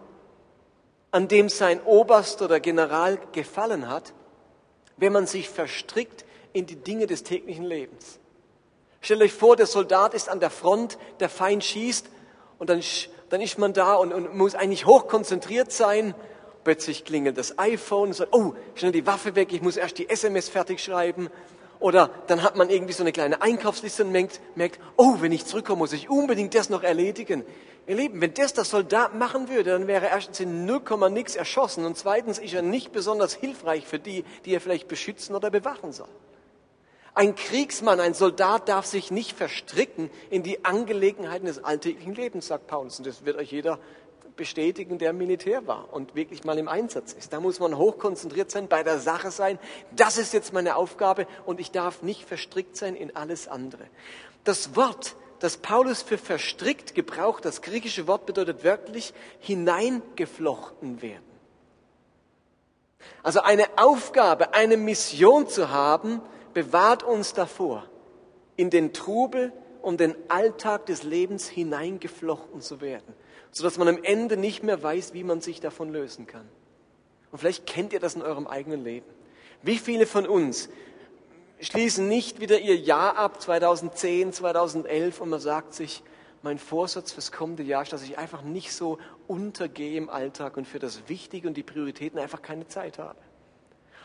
an 1.10 1.28
dem 1.28 1.48
sein 1.48 1.82
Oberst 1.82 2.40
oder 2.40 2.60
General 2.60 3.18
gefallen 3.32 3.88
hat, 3.88 4.14
wenn 4.96 5.12
man 5.12 5.26
sich 5.26 5.48
verstrickt 5.48 6.24
in 6.52 6.66
die 6.66 6.76
Dinge 6.76 7.06
des 7.06 7.24
täglichen 7.24 7.64
Lebens. 7.64 8.20
Stellt 9.00 9.22
euch 9.22 9.32
vor, 9.32 9.56
der 9.56 9.66
Soldat 9.66 10.14
ist 10.14 10.28
an 10.28 10.40
der 10.40 10.50
Front, 10.50 10.98
der 11.20 11.28
Feind 11.28 11.62
schießt 11.62 12.08
und 12.58 12.70
dann, 12.70 12.80
dann 13.28 13.40
ist 13.40 13.58
man 13.58 13.72
da 13.72 13.94
und, 13.94 14.12
und 14.12 14.34
muss 14.34 14.54
eigentlich 14.54 14.86
hochkonzentriert 14.86 15.72
sein. 15.72 16.14
Plötzlich 16.62 17.04
klingelt 17.04 17.36
das 17.36 17.58
iPhone 17.58 18.08
und 18.08 18.14
sagt, 18.14 18.32
oh, 18.32 18.54
schnell 18.74 18.92
die 18.92 19.06
Waffe 19.06 19.34
weg, 19.34 19.52
ich 19.52 19.60
muss 19.60 19.76
erst 19.76 19.98
die 19.98 20.08
SMS 20.08 20.48
fertig 20.48 20.82
schreiben. 20.82 21.28
Oder 21.80 22.10
dann 22.26 22.42
hat 22.42 22.56
man 22.56 22.70
irgendwie 22.70 22.92
so 22.92 23.02
eine 23.02 23.12
kleine 23.12 23.42
Einkaufsliste 23.42 24.04
und 24.04 24.12
merkt, 24.12 24.40
merkt, 24.54 24.80
oh, 24.96 25.16
wenn 25.20 25.32
ich 25.32 25.44
zurückkomme, 25.44 25.78
muss 25.78 25.92
ich 25.92 26.08
unbedingt 26.08 26.54
das 26.54 26.70
noch 26.70 26.82
erledigen. 26.82 27.44
Ihr 27.86 27.96
Lieben, 27.96 28.20
wenn 28.20 28.32
das 28.32 28.54
der 28.54 28.64
Soldat 28.64 29.14
machen 29.14 29.48
würde, 29.48 29.70
dann 29.70 29.86
wäre 29.86 30.06
er 30.06 30.12
erstens 30.12 30.40
in 30.40 30.64
0, 30.64 31.10
nix 31.10 31.36
erschossen 31.36 31.84
und 31.84 31.98
zweitens 31.98 32.38
ist 32.38 32.54
er 32.54 32.62
nicht 32.62 32.92
besonders 32.92 33.34
hilfreich 33.34 33.86
für 33.86 33.98
die, 33.98 34.24
die 34.44 34.54
er 34.54 34.60
vielleicht 34.60 34.88
beschützen 34.88 35.36
oder 35.36 35.50
bewachen 35.50 35.92
soll. 35.92 36.08
Ein 37.16 37.36
Kriegsmann, 37.36 38.00
ein 38.00 38.14
Soldat 38.14 38.68
darf 38.68 38.86
sich 38.86 39.10
nicht 39.10 39.36
verstricken 39.36 40.10
in 40.30 40.42
die 40.42 40.64
Angelegenheiten 40.64 41.46
des 41.46 41.62
alltäglichen 41.62 42.14
Lebens, 42.14 42.48
sagt 42.48 42.66
Paulus. 42.66 42.98
Und 42.98 43.06
das 43.06 43.24
wird 43.24 43.36
euch 43.36 43.52
jeder 43.52 43.78
bestätigen, 44.36 44.98
der 44.98 45.12
Militär 45.12 45.66
war 45.66 45.92
und 45.92 46.14
wirklich 46.14 46.44
mal 46.44 46.58
im 46.58 46.68
Einsatz 46.68 47.12
ist. 47.12 47.32
Da 47.32 47.40
muss 47.40 47.60
man 47.60 47.76
hochkonzentriert 47.76 48.50
sein, 48.50 48.68
bei 48.68 48.82
der 48.82 48.98
Sache 48.98 49.30
sein. 49.30 49.58
Das 49.92 50.18
ist 50.18 50.32
jetzt 50.32 50.52
meine 50.52 50.76
Aufgabe 50.76 51.26
und 51.46 51.60
ich 51.60 51.70
darf 51.70 52.02
nicht 52.02 52.24
verstrickt 52.24 52.76
sein 52.76 52.96
in 52.96 53.14
alles 53.14 53.48
andere. 53.48 53.84
Das 54.44 54.76
Wort, 54.76 55.16
das 55.40 55.56
Paulus 55.56 56.02
für 56.02 56.18
verstrickt 56.18 56.94
gebraucht, 56.94 57.44
das 57.44 57.62
griechische 57.62 58.06
Wort 58.06 58.26
bedeutet 58.26 58.64
wörtlich 58.64 59.14
hineingeflochten 59.40 61.02
werden. 61.02 61.34
Also 63.22 63.40
eine 63.40 63.66
Aufgabe, 63.76 64.54
eine 64.54 64.76
Mission 64.76 65.48
zu 65.48 65.70
haben, 65.70 66.20
bewahrt 66.52 67.02
uns 67.02 67.34
davor, 67.34 67.84
in 68.56 68.70
den 68.70 68.92
Trubel 68.92 69.52
und 69.82 70.00
den 70.00 70.14
Alltag 70.28 70.86
des 70.86 71.02
Lebens 71.02 71.48
hineingeflochten 71.48 72.60
zu 72.60 72.80
werden, 72.80 73.14
sodass 73.54 73.78
man 73.78 73.88
am 73.88 74.02
Ende 74.02 74.36
nicht 74.36 74.62
mehr 74.64 74.82
weiß, 74.82 75.14
wie 75.14 75.24
man 75.24 75.40
sich 75.40 75.60
davon 75.60 75.90
lösen 75.90 76.26
kann. 76.26 76.46
Und 77.30 77.38
vielleicht 77.38 77.66
kennt 77.66 77.92
ihr 77.92 78.00
das 78.00 78.16
in 78.16 78.22
eurem 78.22 78.46
eigenen 78.46 78.82
Leben. 78.82 79.06
Wie 79.62 79.78
viele 79.78 80.06
von 80.06 80.26
uns 80.26 80.68
schließen 81.60 82.08
nicht 82.08 82.40
wieder 82.40 82.58
ihr 82.58 82.76
Jahr 82.76 83.16
ab, 83.16 83.40
2010, 83.40 84.32
2011, 84.32 85.20
und 85.20 85.30
man 85.30 85.40
sagt 85.40 85.72
sich, 85.72 86.02
mein 86.42 86.58
Vorsatz 86.58 87.12
fürs 87.12 87.32
kommende 87.32 87.62
Jahr 87.62 87.84
ist, 87.84 87.92
dass 87.92 88.02
ich 88.02 88.18
einfach 88.18 88.42
nicht 88.42 88.72
so 88.72 88.98
untergehe 89.28 89.96
im 89.96 90.10
Alltag 90.10 90.56
und 90.56 90.66
für 90.66 90.80
das 90.80 91.08
Wichtige 91.08 91.48
und 91.48 91.56
die 91.56 91.62
Prioritäten 91.62 92.18
einfach 92.18 92.42
keine 92.42 92.66
Zeit 92.66 92.98
habe. 92.98 93.18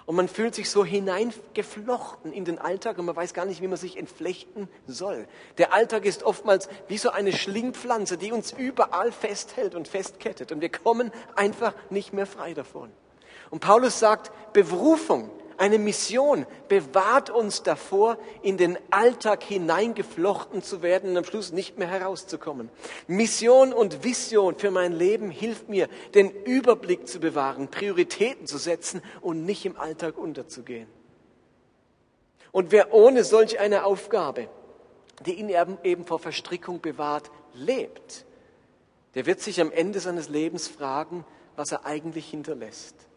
Und 0.10 0.16
man 0.16 0.28
fühlt 0.28 0.56
sich 0.56 0.72
so 0.72 0.84
hineingeflochten 0.84 2.34
in 2.34 2.44
den 2.44 2.58
Alltag 2.58 2.98
und 2.98 3.06
man 3.06 3.16
weiß 3.16 3.36
gar 3.36 3.46
nicht, 3.46 3.62
wie 3.62 3.68
man 3.68 3.78
sich 3.78 3.96
entflechten 3.96 4.68
soll. 4.88 5.28
Der 5.60 5.72
Alltag 5.72 6.04
ist 6.04 6.24
oftmals 6.24 6.68
wie 6.88 6.98
so 6.98 7.12
eine 7.12 7.32
Schlingpflanze, 7.32 8.18
die 8.18 8.32
uns 8.32 8.52
überall 8.52 9.12
festhält 9.12 9.76
und 9.76 9.88
festkettet. 9.88 10.52
Und 10.52 10.62
wir 10.62 10.70
kommen 10.72 11.12
einfach 11.36 11.76
nicht 11.92 12.12
mehr 12.12 12.26
frei 12.26 12.56
davon. 12.56 12.92
Und 13.52 13.60
Paulus 13.60 14.00
sagt, 14.00 14.32
Berufung 14.52 15.30
eine 15.60 15.78
Mission 15.78 16.46
bewahrt 16.70 17.30
uns 17.30 17.64
davor, 17.64 18.18
in 18.42 18.58
den 18.58 18.78
Alltag 18.92 19.44
hineingeflochten 19.44 20.64
zu 20.64 20.82
werden 20.82 21.12
und 21.12 21.18
am 21.18 21.26
Schluss 21.26 21.52
nicht 21.52 21.78
mehr 21.78 21.90
herauszukommen. 21.90 22.70
Mission 23.08 23.74
und 23.74 24.04
Vision 24.04 24.58
für 24.58 24.72
mein 24.72 24.94
Leben 24.94 25.30
hilft 25.30 25.68
mir, 25.68 25.90
den 26.14 26.32
Überblick 26.32 27.08
zu 27.08 27.20
bewahren, 27.20 27.68
Prioritäten 27.68 28.48
zu 28.48 28.58
setzen 28.58 29.02
und 29.20 29.46
nicht 29.46 29.66
im 29.66 29.78
Alltag 29.78 30.18
unterzugehen. 30.18 30.88
Und 32.52 32.72
wer 32.72 32.94
ohne 32.94 33.26
solch 33.26 33.60
eine 33.60 33.84
Aufgabe, 33.84 34.48
die 35.26 35.34
ihn 35.34 35.50
eben 35.84 36.06
vor 36.06 36.20
Verstrickung 36.20 36.80
bewahrt, 36.80 37.30
lebt, 37.54 38.26
der 39.16 39.26
wird 39.26 39.42
sich 39.42 39.60
am 39.60 39.72
Ende 39.72 40.00
seines 40.00 40.30
Lebens 40.30 40.70
fragen, 40.70 41.26
was 41.58 41.74
er 41.74 41.86
eigentlich 41.86 42.30
hinterlässt. 42.30 43.09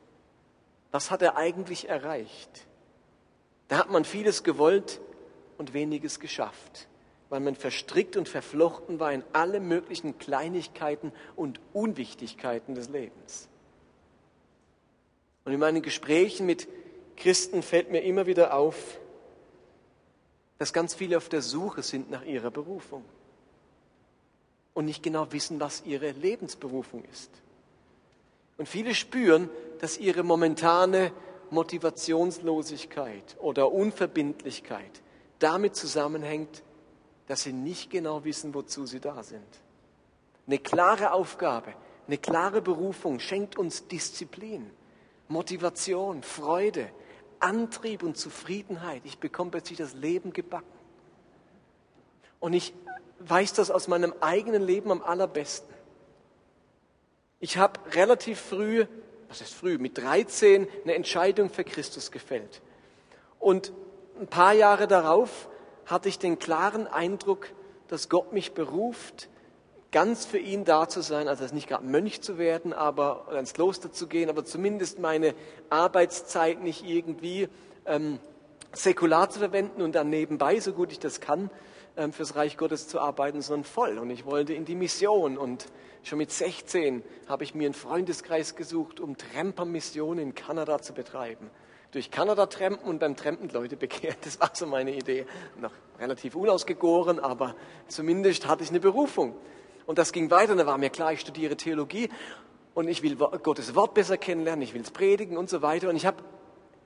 Was 0.93 1.11
hat 1.11 1.23
er 1.23 1.37
eigentlich 1.37 1.89
erreicht? 1.89 2.67
Da 3.69 3.79
hat 3.79 3.91
man 3.91 4.05
vieles 4.05 4.45
gewollt 4.45 5.01
und 5.57 5.73
weniges 5.73 6.21
geschafft, 6.21 6.87
weil 7.31 7.41
man 7.41 7.57
verstrickt 7.57 8.17
und 8.17 8.29
verflochten 8.29 9.01
war 9.01 9.13
in 9.13 9.25
alle 9.33 9.59
möglichen 9.59 10.19
Kleinigkeiten 10.19 11.13
und 11.35 11.61
Unwichtigkeiten 11.73 12.75
des 12.75 12.91
Lebens. 12.91 13.49
Und 15.45 15.53
in 15.53 15.59
meinen 15.59 15.83
Gesprächen 15.83 16.47
mit 16.47 16.69
Christen 17.17 17.63
fällt 17.63 17.91
mir 17.91 18.03
immer 18.03 18.27
wieder 18.27 18.55
auf, 18.55 19.01
dass 20.59 20.73
ganz 20.73 20.95
viele 20.95 21.17
auf 21.17 21.29
der 21.29 21.43
Suche 21.43 21.83
sind 21.83 22.11
nach 22.11 22.25
ihrer 22.25 22.51
Berufung 22.51 23.05
und 24.75 24.85
nicht 24.85 25.03
genau 25.03 25.33
wissen, 25.33 25.59
was 25.59 25.83
ihre 25.85 26.11
Lebensberufung 26.13 27.05
ist. 27.07 27.31
Und 28.57 28.69
viele 28.69 28.95
spüren, 28.95 29.51
dass 29.81 29.99
ihre 29.99 30.23
momentane 30.23 31.13
Motivationslosigkeit 31.51 33.37
oder 33.41 33.73
Unverbindlichkeit 33.73 35.03
damit 35.39 35.77
zusammenhängt, 35.77 36.63
dass 37.27 37.43
sie 37.43 37.53
nicht 37.53 37.91
genau 37.91 38.25
wissen, 38.25 38.55
wozu 38.55 38.87
sie 38.87 39.01
da 39.01 39.23
sind. 39.23 39.47
Eine 40.47 40.59
klare 40.59 41.13
Aufgabe, 41.13 41.75
eine 42.07 42.19
klare 42.19 42.63
Berufung 42.63 43.21
schenkt 43.21 43.57
uns 43.59 43.87
Disziplin, 43.89 44.71
Motivation, 45.29 46.23
Freude, 46.23 46.91
Antrieb 47.39 48.03
und 48.03 48.17
Zufriedenheit. 48.17 49.03
Ich 49.05 49.19
bekomme 49.19 49.51
plötzlich 49.51 49.79
das 49.79 49.95
Leben 49.95 50.33
gebacken. 50.33 50.67
Und 52.41 52.53
ich 52.55 52.75
weiß 53.21 53.53
das 53.55 53.71
aus 53.71 53.89
meinem 53.89 54.15
eigenen 54.21 54.63
Leben 54.63 54.91
am 54.91 55.03
allerbesten. 55.03 55.73
Ich 57.43 57.57
habe 57.57 57.81
relativ 57.97 58.41
früh, 58.41 58.87
was 59.29 59.41
ist 59.41 59.53
früh, 59.53 59.77
mit 59.77 59.99
13 59.99 60.69
eine 60.85 60.95
Entscheidung 60.95 61.51
für 61.51 61.65
Christus 61.65 62.13
gefällt. 62.13 62.63
Und 63.41 63.73
ein 64.21 64.29
paar 64.29 64.53
Jahre 64.53 64.87
darauf 64.87 65.49
hatte 65.85 66.09
ich 66.09 66.21
den 66.21 66.39
klaren 66.39 66.87
Eindruck, 66.87 67.49
dass 67.89 68.09
Gott 68.09 68.33
mich 68.33 68.53
beruft, 68.55 69.29
ganz 69.91 70.25
für 70.25 70.39
ihn 70.39 70.65
da 70.65 70.89
zu 70.89 71.01
sein, 71.01 71.27
also 71.27 71.45
nicht 71.53 71.69
gerade 71.69 71.85
Mönch 71.85 72.23
zu 72.23 72.39
werden, 72.39 72.73
aber 72.73 73.27
ins 73.37 73.55
Kloster 73.55 73.91
zu 73.91 74.07
gehen, 74.07 74.31
aber 74.31 74.45
zumindest 74.45 75.01
meine 75.01 75.35
Arbeitszeit 75.69 76.63
nicht 76.63 76.87
irgendwie 76.87 77.49
ähm, 77.87 78.21
säkular 78.73 79.31
zu 79.31 79.41
verwenden 79.41 79.83
und 79.83 79.97
dann 79.97 80.11
nebenbei, 80.11 80.61
so 80.61 80.73
gut 80.73 80.93
ich 80.93 81.01
das 81.01 81.21
kann, 81.21 81.51
ähm, 81.97 82.13
fürs 82.13 82.37
Reich 82.37 82.57
Gottes 82.57 82.87
zu 82.87 83.01
arbeiten, 83.01 83.43
sondern 83.43 83.65
voll. 83.65 83.99
Und 83.99 84.11
ich 84.11 84.27
wollte 84.27 84.55
in 84.55 84.65
die 84.65 84.77
Mission 84.77 85.37
und 85.37 85.67
Schon 86.05 86.19
mit 86.19 86.33
16 86.33 87.03
habe 87.29 87.45
ich 87.45 87.55
mir 87.55 87.67
einen 87.67 87.75
Freundeskreis 87.75 88.57
gesucht, 88.57 88.99
um 88.99 89.17
Trempermission 89.17 90.19
in 90.19 90.35
Kanada 90.35 90.81
zu 90.81 90.95
betreiben. 90.95 91.49
Durch 91.93 92.11
Kanada 92.11 92.47
trampen 92.47 92.89
und 92.89 92.99
beim 92.99 93.17
Trampen 93.17 93.49
Leute 93.51 93.77
bekehren. 93.77 94.17
Das 94.25 94.41
war 94.41 94.51
so 94.53 94.67
meine 94.67 94.95
Idee. 94.95 95.27
Noch 95.61 95.73
relativ 96.01 96.35
unausgegoren, 96.35 97.21
aber 97.21 97.55
zumindest 97.87 98.49
hatte 98.49 98.65
ich 98.65 98.71
eine 98.71 98.81
Berufung. 98.81 99.37
Und 99.87 99.99
das 99.99 100.13
ging 100.13 100.31
weiter. 100.31 100.53
Und 100.53 100.59
da 100.59 100.67
war 100.67 100.79
mir 100.79 100.91
klar, 100.91 101.13
ich 101.13 101.21
studiere 101.21 101.57
Theologie 101.57 102.09
und 102.75 102.89
ich 102.89 103.03
will 103.03 103.17
Gottes 103.17 103.75
Wort 103.75 103.95
besser 103.95 104.17
kennenlernen, 104.17 104.63
ich 104.63 104.75
will 104.75 104.83
es 104.83 104.91
predigen 104.91 105.37
und 105.37 105.51
so 105.51 105.63
weiter. 105.63 105.89
Und 105.89 105.97
ich 105.97 106.07
habe 106.07 106.23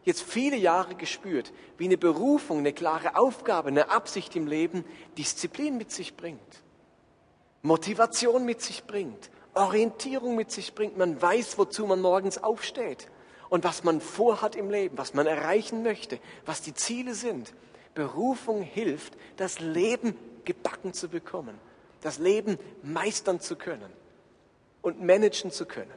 jetzt 0.03 0.23
viele 0.23 0.57
Jahre 0.57 0.95
gespürt, 0.95 1.53
wie 1.79 1.85
eine 1.85 1.97
Berufung, 1.97 2.59
eine 2.59 2.73
klare 2.73 3.17
Aufgabe, 3.17 3.69
eine 3.69 3.91
Absicht 3.91 4.37
im 4.37 4.47
Leben 4.47 4.85
Disziplin 5.17 5.79
mit 5.79 5.91
sich 5.91 6.17
bringt. 6.17 6.41
Motivation 7.67 8.45
mit 8.45 8.63
sich 8.63 8.85
bringt, 8.85 9.31
Orientierung 9.55 10.37
mit 10.37 10.51
sich 10.51 10.75
bringt. 10.75 10.97
Man 10.97 11.21
weiß, 11.21 11.59
wozu 11.59 11.87
man 11.87 12.01
morgens 12.01 12.39
aufsteht 12.39 13.09
und 13.49 13.65
was 13.65 13.85
man 13.85 14.01
vorhat 14.01 14.57
im 14.57 14.71
Leben, 14.71 14.97
was 14.97 15.15
man 15.15 15.27
erreichen 15.27 15.83
möchte, 15.83 16.19
was 16.45 16.63
die 16.63 16.75
Ziele 16.75 17.15
sind. 17.15 17.53
Berufung 17.95 18.63
hilft, 18.63 19.15
das 19.37 19.59
Leben 19.59 20.17
gebacken 20.45 20.93
zu 20.93 21.09
bekommen, 21.09 21.59
das 22.03 22.19
Leben 22.19 22.59
meistern 22.83 23.41
zu 23.41 23.57
können 23.57 23.93
und 24.83 25.03
managen 25.03 25.51
zu 25.51 25.67
können. 25.67 25.91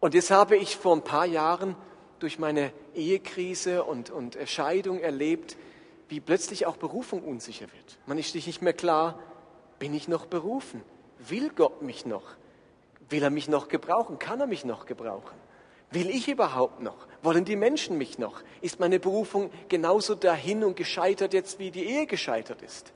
Und 0.00 0.14
jetzt 0.14 0.30
habe 0.30 0.56
ich 0.56 0.76
vor 0.76 0.94
ein 0.94 1.04
paar 1.04 1.26
Jahren 1.26 1.76
durch 2.20 2.38
meine 2.38 2.72
Ehekrise 2.94 3.84
und, 3.84 4.10
und 4.10 4.38
Scheidung 4.46 5.00
erlebt, 5.00 5.56
wie 6.08 6.20
plötzlich 6.20 6.66
auch 6.66 6.76
Berufung 6.76 7.22
unsicher 7.22 7.66
wird. 7.72 7.98
Man 8.06 8.18
ist 8.18 8.32
sich 8.32 8.46
nicht 8.46 8.62
mehr 8.62 8.72
klar, 8.72 9.18
bin 9.78 9.94
ich 9.94 10.08
noch 10.08 10.26
berufen? 10.26 10.82
Will 11.18 11.50
Gott 11.50 11.82
mich 11.82 12.06
noch? 12.06 12.24
Will 13.08 13.22
er 13.22 13.30
mich 13.30 13.48
noch 13.48 13.68
gebrauchen? 13.68 14.18
Kann 14.18 14.40
er 14.40 14.46
mich 14.46 14.64
noch 14.64 14.86
gebrauchen? 14.86 15.36
Will 15.90 16.10
ich 16.10 16.28
überhaupt 16.28 16.80
noch? 16.80 17.06
Wollen 17.22 17.44
die 17.44 17.56
Menschen 17.56 17.98
mich 17.98 18.18
noch? 18.18 18.42
Ist 18.60 18.80
meine 18.80 18.98
Berufung 18.98 19.50
genauso 19.68 20.14
dahin 20.14 20.64
und 20.64 20.76
gescheitert 20.76 21.32
jetzt, 21.32 21.58
wie 21.58 21.70
die 21.70 21.84
Ehe 21.84 22.06
gescheitert 22.06 22.62
ist? 22.62 22.92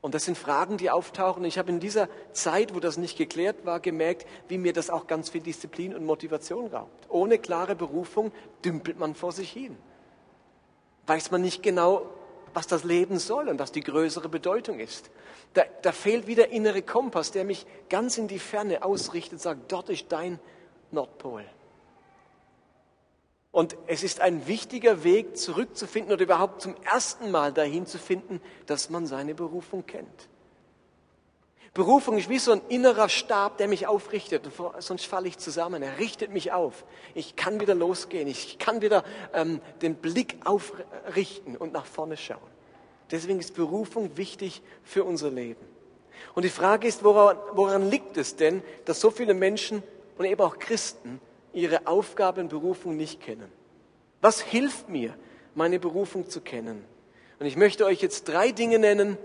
Und 0.00 0.14
das 0.14 0.24
sind 0.24 0.38
Fragen, 0.38 0.78
die 0.78 0.90
auftauchen. 0.90 1.44
Ich 1.44 1.58
habe 1.58 1.70
in 1.70 1.80
dieser 1.80 2.08
Zeit, 2.32 2.74
wo 2.74 2.80
das 2.80 2.96
nicht 2.96 3.18
geklärt 3.18 3.66
war, 3.66 3.80
gemerkt, 3.80 4.26
wie 4.48 4.56
mir 4.56 4.72
das 4.72 4.88
auch 4.88 5.06
ganz 5.06 5.28
viel 5.28 5.42
Disziplin 5.42 5.94
und 5.94 6.06
Motivation 6.06 6.68
raubt. 6.68 7.06
Ohne 7.10 7.38
klare 7.38 7.74
Berufung 7.74 8.32
dümpelt 8.64 8.98
man 8.98 9.14
vor 9.14 9.32
sich 9.32 9.50
hin. 9.50 9.76
Weiß 11.06 11.30
man 11.30 11.42
nicht 11.42 11.62
genau, 11.62 12.06
was 12.54 12.66
das 12.66 12.84
Leben 12.84 13.18
soll 13.18 13.48
und 13.48 13.58
was 13.58 13.72
die 13.72 13.82
größere 13.82 14.28
Bedeutung 14.28 14.80
ist. 14.80 15.10
Da, 15.54 15.62
da 15.82 15.92
fehlt 15.92 16.26
wieder 16.26 16.48
innere 16.48 16.82
Kompass, 16.82 17.32
der 17.32 17.44
mich 17.44 17.66
ganz 17.88 18.18
in 18.18 18.28
die 18.28 18.38
Ferne 18.38 18.82
ausrichtet, 18.82 19.40
sagt, 19.40 19.72
dort 19.72 19.90
ist 19.90 20.06
dein 20.10 20.38
Nordpol. 20.90 21.44
Und 23.52 23.76
es 23.86 24.04
ist 24.04 24.20
ein 24.20 24.46
wichtiger 24.46 25.02
Weg, 25.02 25.36
zurückzufinden 25.36 26.12
oder 26.12 26.22
überhaupt 26.22 26.62
zum 26.62 26.76
ersten 26.84 27.30
Mal 27.30 27.52
dahin 27.52 27.86
zu 27.86 27.98
finden, 27.98 28.40
dass 28.66 28.90
man 28.90 29.06
seine 29.06 29.34
Berufung 29.34 29.84
kennt. 29.86 30.28
Berufung 31.72 32.18
ist 32.18 32.28
wie 32.28 32.38
so 32.38 32.52
ein 32.52 32.62
innerer 32.68 33.08
Stab, 33.08 33.58
der 33.58 33.68
mich 33.68 33.86
aufrichtet, 33.86 34.48
sonst 34.80 35.06
falle 35.06 35.28
ich 35.28 35.38
zusammen. 35.38 35.82
Er 35.82 35.98
richtet 35.98 36.32
mich 36.32 36.50
auf. 36.50 36.84
Ich 37.14 37.36
kann 37.36 37.60
wieder 37.60 37.76
losgehen. 37.76 38.26
Ich 38.26 38.58
kann 38.58 38.82
wieder 38.82 39.04
ähm, 39.32 39.60
den 39.80 39.94
Blick 39.94 40.38
aufrichten 40.44 41.56
und 41.56 41.72
nach 41.72 41.86
vorne 41.86 42.16
schauen. 42.16 42.38
Deswegen 43.12 43.38
ist 43.38 43.54
Berufung 43.54 44.16
wichtig 44.16 44.62
für 44.82 45.04
unser 45.04 45.30
Leben. 45.30 45.64
Und 46.34 46.44
die 46.44 46.50
Frage 46.50 46.88
ist, 46.88 47.04
woran, 47.04 47.36
woran 47.52 47.88
liegt 47.88 48.16
es 48.16 48.36
denn, 48.36 48.62
dass 48.84 49.00
so 49.00 49.10
viele 49.10 49.34
Menschen 49.34 49.82
und 50.18 50.24
eben 50.24 50.40
auch 50.40 50.58
Christen 50.58 51.20
ihre 51.52 51.86
Aufgabe 51.86 52.40
und 52.40 52.48
Berufung 52.48 52.96
nicht 52.96 53.20
kennen? 53.20 53.50
Was 54.20 54.40
hilft 54.40 54.88
mir, 54.88 55.14
meine 55.54 55.78
Berufung 55.78 56.28
zu 56.28 56.40
kennen? 56.40 56.84
Und 57.38 57.46
ich 57.46 57.56
möchte 57.56 57.86
euch 57.86 58.02
jetzt 58.02 58.28
drei 58.28 58.52
Dinge 58.52 58.78
nennen, 58.78 59.16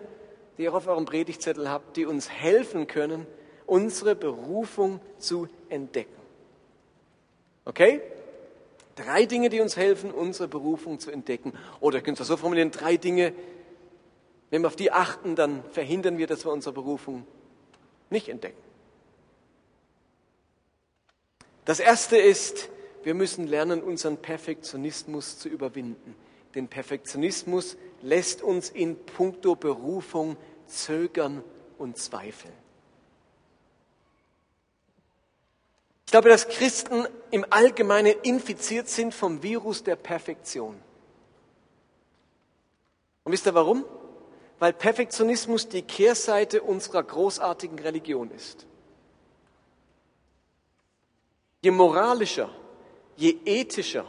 die 0.57 0.63
ihr 0.63 0.73
auf 0.73 0.87
eurem 0.87 1.05
Predigtzettel 1.05 1.69
habt, 1.69 1.97
die 1.97 2.05
uns 2.05 2.29
helfen 2.29 2.87
können, 2.87 3.25
unsere 3.65 4.15
Berufung 4.15 4.99
zu 5.17 5.47
entdecken. 5.69 6.21
Okay? 7.65 8.01
Drei 8.95 9.25
Dinge, 9.25 9.49
die 9.49 9.59
uns 9.59 9.75
helfen, 9.75 10.11
unsere 10.11 10.47
Berufung 10.47 10.99
zu 10.99 11.11
entdecken. 11.11 11.53
Oder 11.81 12.01
könnt 12.01 12.19
es 12.19 12.27
so 12.27 12.37
formulieren, 12.37 12.71
drei 12.71 12.95
Dinge, 12.95 13.33
wenn 14.49 14.61
wir 14.61 14.67
auf 14.67 14.75
die 14.75 14.91
achten, 14.91 15.35
dann 15.35 15.63
verhindern 15.71 16.17
wir, 16.17 16.27
dass 16.27 16.45
wir 16.45 16.51
unsere 16.51 16.73
Berufung 16.73 17.27
nicht 18.09 18.29
entdecken. 18.29 18.61
Das 21.65 21.79
erste 21.79 22.17
ist, 22.17 22.69
wir 23.03 23.15
müssen 23.15 23.47
lernen, 23.47 23.81
unseren 23.81 24.17
Perfektionismus 24.17 25.39
zu 25.39 25.49
überwinden. 25.49 26.15
Denn 26.55 26.69
Perfektionismus 26.69 27.75
lässt 28.01 28.41
uns 28.41 28.69
in 28.69 28.97
puncto 29.05 29.55
Berufung 29.55 30.37
zögern 30.67 31.43
und 31.77 31.97
zweifeln. 31.97 32.53
Ich 36.05 36.11
glaube, 36.11 36.29
dass 36.29 36.47
Christen 36.47 37.07
im 37.31 37.45
Allgemeinen 37.49 38.15
infiziert 38.23 38.87
sind 38.87 39.13
vom 39.13 39.43
Virus 39.43 39.83
der 39.83 39.97
Perfektion. 39.97 40.79
Und 43.25 43.31
wisst 43.31 43.47
ihr 43.47 43.53
warum? 43.53 43.83
Weil 44.59 44.71
Perfektionismus 44.71 45.67
die 45.67 45.81
Kehrseite 45.81 46.61
unserer 46.61 47.03
großartigen 47.03 47.79
Religion 47.79 48.31
ist. 48.31 48.65
Je 51.61 51.71
moralischer, 51.71 52.49
je 53.17 53.35
ethischer 53.43 54.05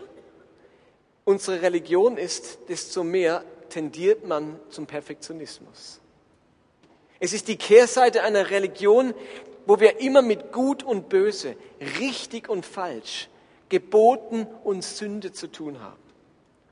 unsere 1.26 1.61
Religion 1.61 2.16
ist, 2.16 2.61
desto 2.68 3.04
mehr 3.04 3.45
tendiert 3.68 4.26
man 4.26 4.59
zum 4.71 4.87
Perfektionismus. 4.87 6.00
Es 7.18 7.35
ist 7.35 7.49
die 7.49 7.56
Kehrseite 7.56 8.23
einer 8.23 8.50
Religion, 8.50 9.12
wo 9.66 9.80
wir 9.80 10.00
immer 10.00 10.23
mit 10.23 10.52
Gut 10.52 10.83
und 10.83 11.09
Böse, 11.09 11.56
richtig 11.99 12.49
und 12.49 12.64
falsch, 12.64 13.28
Geboten 13.68 14.47
und 14.64 14.85
Sünde 14.85 15.33
zu 15.33 15.49
tun 15.49 15.80
haben. 15.80 16.00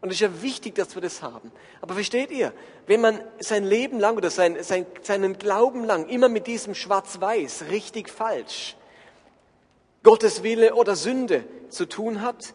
Und 0.00 0.10
es 0.10 0.16
ist 0.16 0.20
ja 0.20 0.42
wichtig, 0.42 0.76
dass 0.76 0.94
wir 0.94 1.02
das 1.02 1.22
haben. 1.22 1.50
Aber 1.80 1.94
versteht 1.94 2.30
ihr, 2.30 2.52
wenn 2.86 3.00
man 3.00 3.20
sein 3.40 3.64
Leben 3.64 3.98
lang 3.98 4.16
oder 4.16 4.30
sein, 4.30 4.62
sein, 4.62 4.86
seinen 5.02 5.38
Glauben 5.38 5.82
lang 5.82 6.08
immer 6.08 6.28
mit 6.28 6.46
diesem 6.46 6.74
Schwarz-Weiß, 6.74 7.64
richtig, 7.70 8.08
falsch, 8.08 8.76
Gottes 10.04 10.42
Wille 10.42 10.74
oder 10.74 10.94
Sünde 10.94 11.44
zu 11.70 11.86
tun 11.86 12.20
hat, 12.20 12.54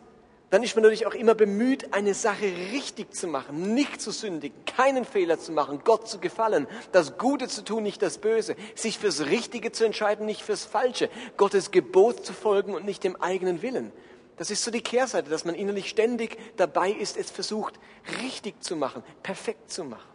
dann 0.49 0.63
ist 0.63 0.75
man 0.75 0.81
natürlich 0.81 1.05
auch 1.05 1.13
immer 1.13 1.35
bemüht, 1.35 1.93
eine 1.93 2.13
Sache 2.13 2.45
richtig 2.45 3.13
zu 3.13 3.27
machen, 3.27 3.75
nicht 3.75 4.01
zu 4.01 4.11
sündigen, 4.11 4.65
keinen 4.65 5.05
Fehler 5.05 5.37
zu 5.39 5.51
machen, 5.51 5.81
Gott 5.83 6.07
zu 6.07 6.19
gefallen, 6.19 6.67
das 6.91 7.17
Gute 7.17 7.47
zu 7.47 7.63
tun, 7.63 7.83
nicht 7.83 8.01
das 8.01 8.17
Böse, 8.17 8.55
sich 8.73 8.97
fürs 8.97 9.27
Richtige 9.27 9.71
zu 9.71 9.85
entscheiden, 9.85 10.25
nicht 10.25 10.41
fürs 10.41 10.65
Falsche, 10.65 11.09
Gottes 11.37 11.69
Gebot 11.69 12.25
zu 12.25 12.33
folgen 12.33 12.73
und 12.73 12.83
nicht 12.83 13.03
dem 13.03 13.15
eigenen 13.21 13.61
Willen. 13.61 13.91
Das 14.37 14.49
ist 14.49 14.63
so 14.63 14.71
die 14.71 14.81
Kehrseite, 14.81 15.29
dass 15.29 15.45
man 15.45 15.53
innerlich 15.53 15.89
ständig 15.89 16.37
dabei 16.57 16.89
ist, 16.91 17.17
es 17.17 17.29
versucht, 17.29 17.79
richtig 18.23 18.63
zu 18.63 18.75
machen, 18.75 19.03
perfekt 19.21 19.69
zu 19.69 19.83
machen. 19.83 20.09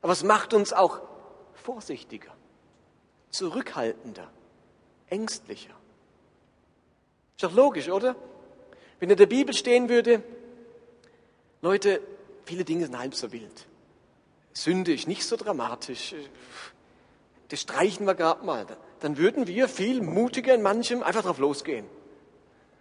Aber 0.00 0.12
es 0.12 0.22
macht 0.22 0.54
uns 0.54 0.72
auch 0.72 1.00
vorsichtiger, 1.52 2.32
zurückhaltender, 3.30 4.30
ängstlicher. 5.10 5.74
Ist 7.36 7.42
doch 7.42 7.52
logisch, 7.52 7.88
oder? 7.88 8.16
Wenn 9.02 9.10
in 9.10 9.16
der 9.16 9.26
Bibel 9.26 9.52
stehen 9.52 9.88
würde, 9.88 10.22
Leute, 11.60 12.00
viele 12.44 12.62
Dinge 12.62 12.84
sind 12.84 12.96
halb 12.96 13.16
so 13.16 13.32
wild. 13.32 13.66
Sünde 14.52 14.94
ist 14.94 15.08
nicht 15.08 15.24
so 15.26 15.34
dramatisch. 15.34 16.14
Das 17.48 17.62
streichen 17.62 18.06
wir 18.06 18.14
gerade 18.14 18.46
mal. 18.46 18.64
Dann 19.00 19.18
würden 19.18 19.48
wir 19.48 19.66
viel 19.66 20.02
mutiger 20.02 20.54
in 20.54 20.62
manchem 20.62 21.02
einfach 21.02 21.24
drauf 21.24 21.38
losgehen. 21.38 21.84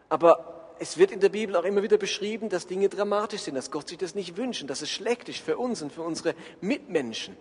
Aber 0.09 0.75
es 0.77 0.99
wird 0.99 1.09
in 1.09 1.21
der 1.21 1.29
Bibel 1.29 1.55
auch 1.55 1.63
immer 1.63 1.81
wieder 1.81 1.97
beschrieben, 1.97 2.49
dass 2.49 2.67
Dinge 2.67 2.87
dramatisch 2.87 3.41
sind, 3.41 3.55
dass 3.55 3.71
Gott 3.71 3.89
sich 3.89 3.97
das 3.97 4.13
nicht 4.13 4.37
wünscht, 4.37 4.69
dass 4.69 4.83
es 4.83 4.91
schlecht 4.91 5.27
ist 5.27 5.39
für 5.39 5.57
uns 5.57 5.81
und 5.81 5.91
für 5.91 6.03
unsere 6.03 6.35
Mitmenschen. 6.61 7.35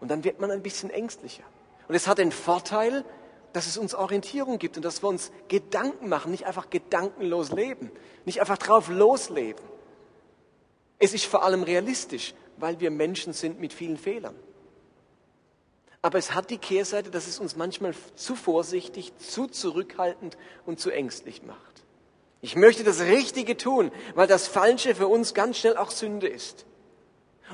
Und 0.00 0.10
dann 0.10 0.24
wird 0.24 0.40
man 0.40 0.50
ein 0.50 0.62
bisschen 0.62 0.88
ängstlicher. 0.88 1.44
Und 1.86 1.94
es 1.94 2.08
hat 2.08 2.16
den 2.16 2.32
Vorteil, 2.32 3.04
dass 3.56 3.66
es 3.66 3.78
uns 3.78 3.94
Orientierung 3.94 4.58
gibt 4.58 4.76
und 4.76 4.84
dass 4.84 5.02
wir 5.02 5.08
uns 5.08 5.32
Gedanken 5.48 6.10
machen, 6.10 6.30
nicht 6.30 6.44
einfach 6.44 6.68
gedankenlos 6.68 7.52
leben, 7.52 7.90
nicht 8.26 8.40
einfach 8.40 8.58
drauf 8.58 8.90
losleben. 8.90 9.64
Es 10.98 11.14
ist 11.14 11.24
vor 11.24 11.42
allem 11.42 11.62
realistisch, 11.62 12.34
weil 12.58 12.80
wir 12.80 12.90
Menschen 12.90 13.32
sind 13.32 13.58
mit 13.58 13.72
vielen 13.72 13.96
Fehlern. 13.96 14.36
Aber 16.02 16.18
es 16.18 16.34
hat 16.34 16.50
die 16.50 16.58
Kehrseite, 16.58 17.10
dass 17.10 17.26
es 17.26 17.38
uns 17.38 17.56
manchmal 17.56 17.94
zu 18.14 18.36
vorsichtig, 18.36 19.16
zu 19.16 19.46
zurückhaltend 19.46 20.36
und 20.66 20.78
zu 20.78 20.90
ängstlich 20.90 21.42
macht. 21.42 21.82
Ich 22.42 22.56
möchte 22.56 22.84
das 22.84 23.00
Richtige 23.00 23.56
tun, 23.56 23.90
weil 24.14 24.26
das 24.26 24.48
Falsche 24.48 24.94
für 24.94 25.08
uns 25.08 25.32
ganz 25.32 25.56
schnell 25.56 25.78
auch 25.78 25.92
Sünde 25.92 26.28
ist. 26.28 26.66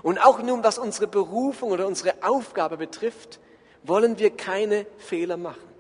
Und 0.03 0.19
auch 0.19 0.43
nun, 0.43 0.65
was 0.65 0.79
unsere 0.79 1.07
Berufung 1.07 1.71
oder 1.71 1.87
unsere 1.87 2.25
Aufgabe 2.25 2.77
betrifft, 2.77 3.39
wollen 3.85 4.19
wir 4.19 4.31
keine 4.37 4.85
Fehler 4.99 5.37
machen. 5.37 5.72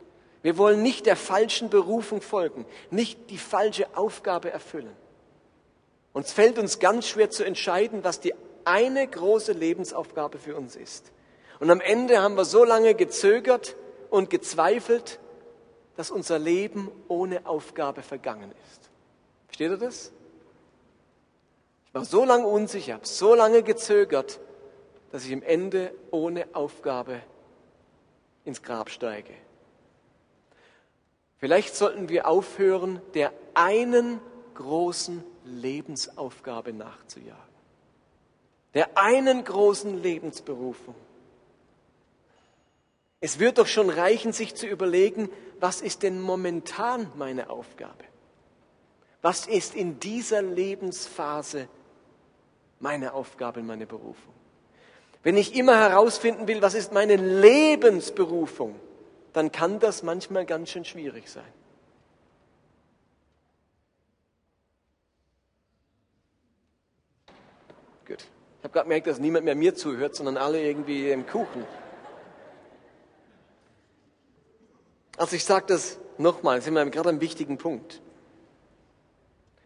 Wir 0.42 0.58
wollen 0.58 0.82
nicht 0.82 1.06
der 1.06 1.16
falschen 1.16 1.70
Berufung 1.70 2.20
folgen, 2.20 2.66
nicht 2.90 3.30
die 3.30 3.38
falsche 3.38 3.96
Aufgabe 3.96 4.50
erfüllen. 4.50 4.94
Uns 6.12 6.32
fällt 6.32 6.58
uns 6.58 6.78
ganz 6.78 7.06
schwer 7.06 7.30
zu 7.30 7.44
entscheiden, 7.44 8.04
was 8.04 8.20
die 8.20 8.34
eine 8.64 9.06
große 9.06 9.52
Lebensaufgabe 9.52 10.38
für 10.38 10.56
uns 10.56 10.76
ist. 10.76 11.12
Und 11.60 11.70
am 11.70 11.80
Ende 11.80 12.20
haben 12.20 12.36
wir 12.36 12.44
so 12.44 12.64
lange 12.64 12.94
gezögert 12.94 13.76
und 14.10 14.30
gezweifelt, 14.30 15.20
dass 15.96 16.10
unser 16.10 16.38
Leben 16.38 16.90
ohne 17.08 17.46
Aufgabe 17.46 18.02
vergangen 18.02 18.52
ist. 18.64 18.90
Versteht 19.46 19.70
ihr 19.70 19.76
das? 19.76 20.12
Ich 21.86 21.94
war 21.94 22.04
so 22.04 22.24
lange 22.24 22.46
unsicher, 22.46 22.94
habe 22.94 23.06
so 23.06 23.34
lange 23.34 23.62
gezögert, 23.62 24.40
dass 25.12 25.24
ich 25.24 25.32
am 25.32 25.42
Ende 25.42 25.94
ohne 26.10 26.46
Aufgabe 26.52 27.20
ins 28.44 28.62
Grab 28.62 28.90
steige. 28.90 29.34
Vielleicht 31.42 31.74
sollten 31.74 32.08
wir 32.08 32.28
aufhören, 32.28 33.02
der 33.14 33.32
einen 33.54 34.20
großen 34.54 35.24
Lebensaufgabe 35.44 36.72
nachzujagen. 36.72 37.42
Der 38.74 38.96
einen 38.96 39.42
großen 39.42 40.00
Lebensberufung. 40.04 40.94
Es 43.18 43.40
wird 43.40 43.58
doch 43.58 43.66
schon 43.66 43.90
reichen, 43.90 44.32
sich 44.32 44.54
zu 44.54 44.68
überlegen, 44.68 45.28
was 45.58 45.80
ist 45.80 46.04
denn 46.04 46.20
momentan 46.20 47.10
meine 47.16 47.50
Aufgabe? 47.50 48.04
Was 49.20 49.48
ist 49.48 49.74
in 49.74 49.98
dieser 49.98 50.42
Lebensphase 50.42 51.66
meine 52.78 53.14
Aufgabe, 53.14 53.64
meine 53.64 53.86
Berufung? 53.86 54.32
Wenn 55.24 55.36
ich 55.36 55.56
immer 55.56 55.76
herausfinden 55.76 56.46
will, 56.46 56.62
was 56.62 56.74
ist 56.74 56.92
meine 56.92 57.16
Lebensberufung, 57.16 58.76
dann 59.32 59.52
kann 59.52 59.78
das 59.80 60.02
manchmal 60.02 60.44
ganz 60.46 60.70
schön 60.70 60.84
schwierig 60.84 61.28
sein. 61.28 61.44
Gut. 68.06 68.18
Ich 68.58 68.64
habe 68.64 68.72
gerade 68.72 68.84
gemerkt, 68.84 69.06
dass 69.06 69.18
niemand 69.18 69.44
mehr 69.44 69.54
mir 69.54 69.74
zuhört, 69.74 70.14
sondern 70.14 70.36
alle 70.36 70.62
irgendwie 70.62 71.10
im 71.10 71.26
Kuchen. 71.26 71.64
Also 75.16 75.36
ich 75.36 75.44
sage 75.44 75.66
das 75.68 75.98
nochmal, 76.18 76.62
sind 76.62 76.74
wir 76.74 76.84
gerade 76.90 77.08
am 77.08 77.20
wichtigen 77.20 77.58
Punkt. 77.58 78.00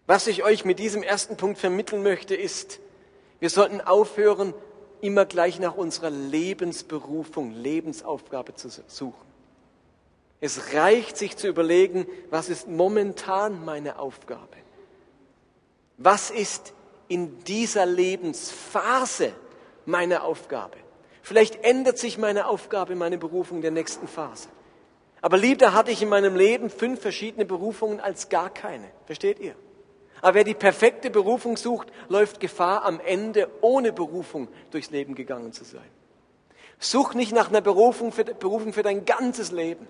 Was 0.07 0.27
ich 0.27 0.45
euch 0.45 0.65
mit 0.65 0.79
diesem 0.79 1.03
ersten 1.03 1.37
Punkt 1.37 1.59
vermitteln 1.59 2.03
möchte, 2.03 2.35
ist, 2.35 2.81
Wir 3.39 3.51
sollten 3.51 3.81
aufhören, 3.81 4.55
immer 5.01 5.27
gleich 5.27 5.61
nach 5.61 5.77
unserer 5.77 6.11
Lebensberufung, 6.11 7.53
Lebensaufgabe 7.53 8.55
zu 8.55 8.71
suchen. 8.71 9.26
Es 10.41 10.75
reicht, 10.75 11.17
sich 11.17 11.37
zu 11.37 11.49
überlegen, 11.49 12.07
was 12.31 12.49
ist 12.49 12.69
momentan 12.69 13.65
meine 13.65 13.99
Aufgabe? 13.99 14.57
Was 15.97 16.31
ist 16.31 16.75
in 17.09 17.43
dieser 17.45 17.87
Lebensphase 17.87 19.33
meine 19.87 20.23
Aufgabe? 20.23 20.77
Vielleicht 21.23 21.65
ändert 21.65 21.99
sich 21.99 22.19
meine 22.19 22.47
Aufgabe, 22.47 22.95
meine 22.95 23.19
Berufung 23.19 23.59
in 23.59 23.63
der 23.63 23.71
nächsten 23.71 24.07
Phase. 24.07 24.49
Aber 25.23 25.39
lieber 25.39 25.73
hatte 25.73 25.91
ich 25.91 26.03
in 26.03 26.09
meinem 26.09 26.37
Leben 26.37 26.71
fünf 26.71 27.01
verschiedene 27.01 27.45
Berufungen 27.45 28.01
als 28.01 28.29
gar 28.29 28.51
keine. 28.51 28.89
Versteht 29.07 29.41
ihr? 29.41 29.57
Aber 30.21 30.35
wer 30.35 30.45
die 30.45 30.55
perfekte 30.55 31.11
Berufung 31.11 31.57
sucht, 31.57 31.89
läuft 32.09 32.41
Gefahr, 32.41 32.85
am 32.85 33.01
Ende 33.01 33.49
ohne 33.61 33.93
Berufung 33.93 34.49
durchs 34.71 34.91
Leben 34.91 35.15
gegangen 35.15 35.53
zu 35.53 35.65
sein. 35.65 35.89
Such 36.79 37.15
nicht 37.15 37.33
nach 37.33 37.49
einer 37.49 37.61
Berufung 37.61 38.13
für, 38.13 38.25
Berufung 38.25 38.73
für 38.73 38.83
dein 38.83 39.05
ganzes 39.05 39.51
Leben. 39.51 39.89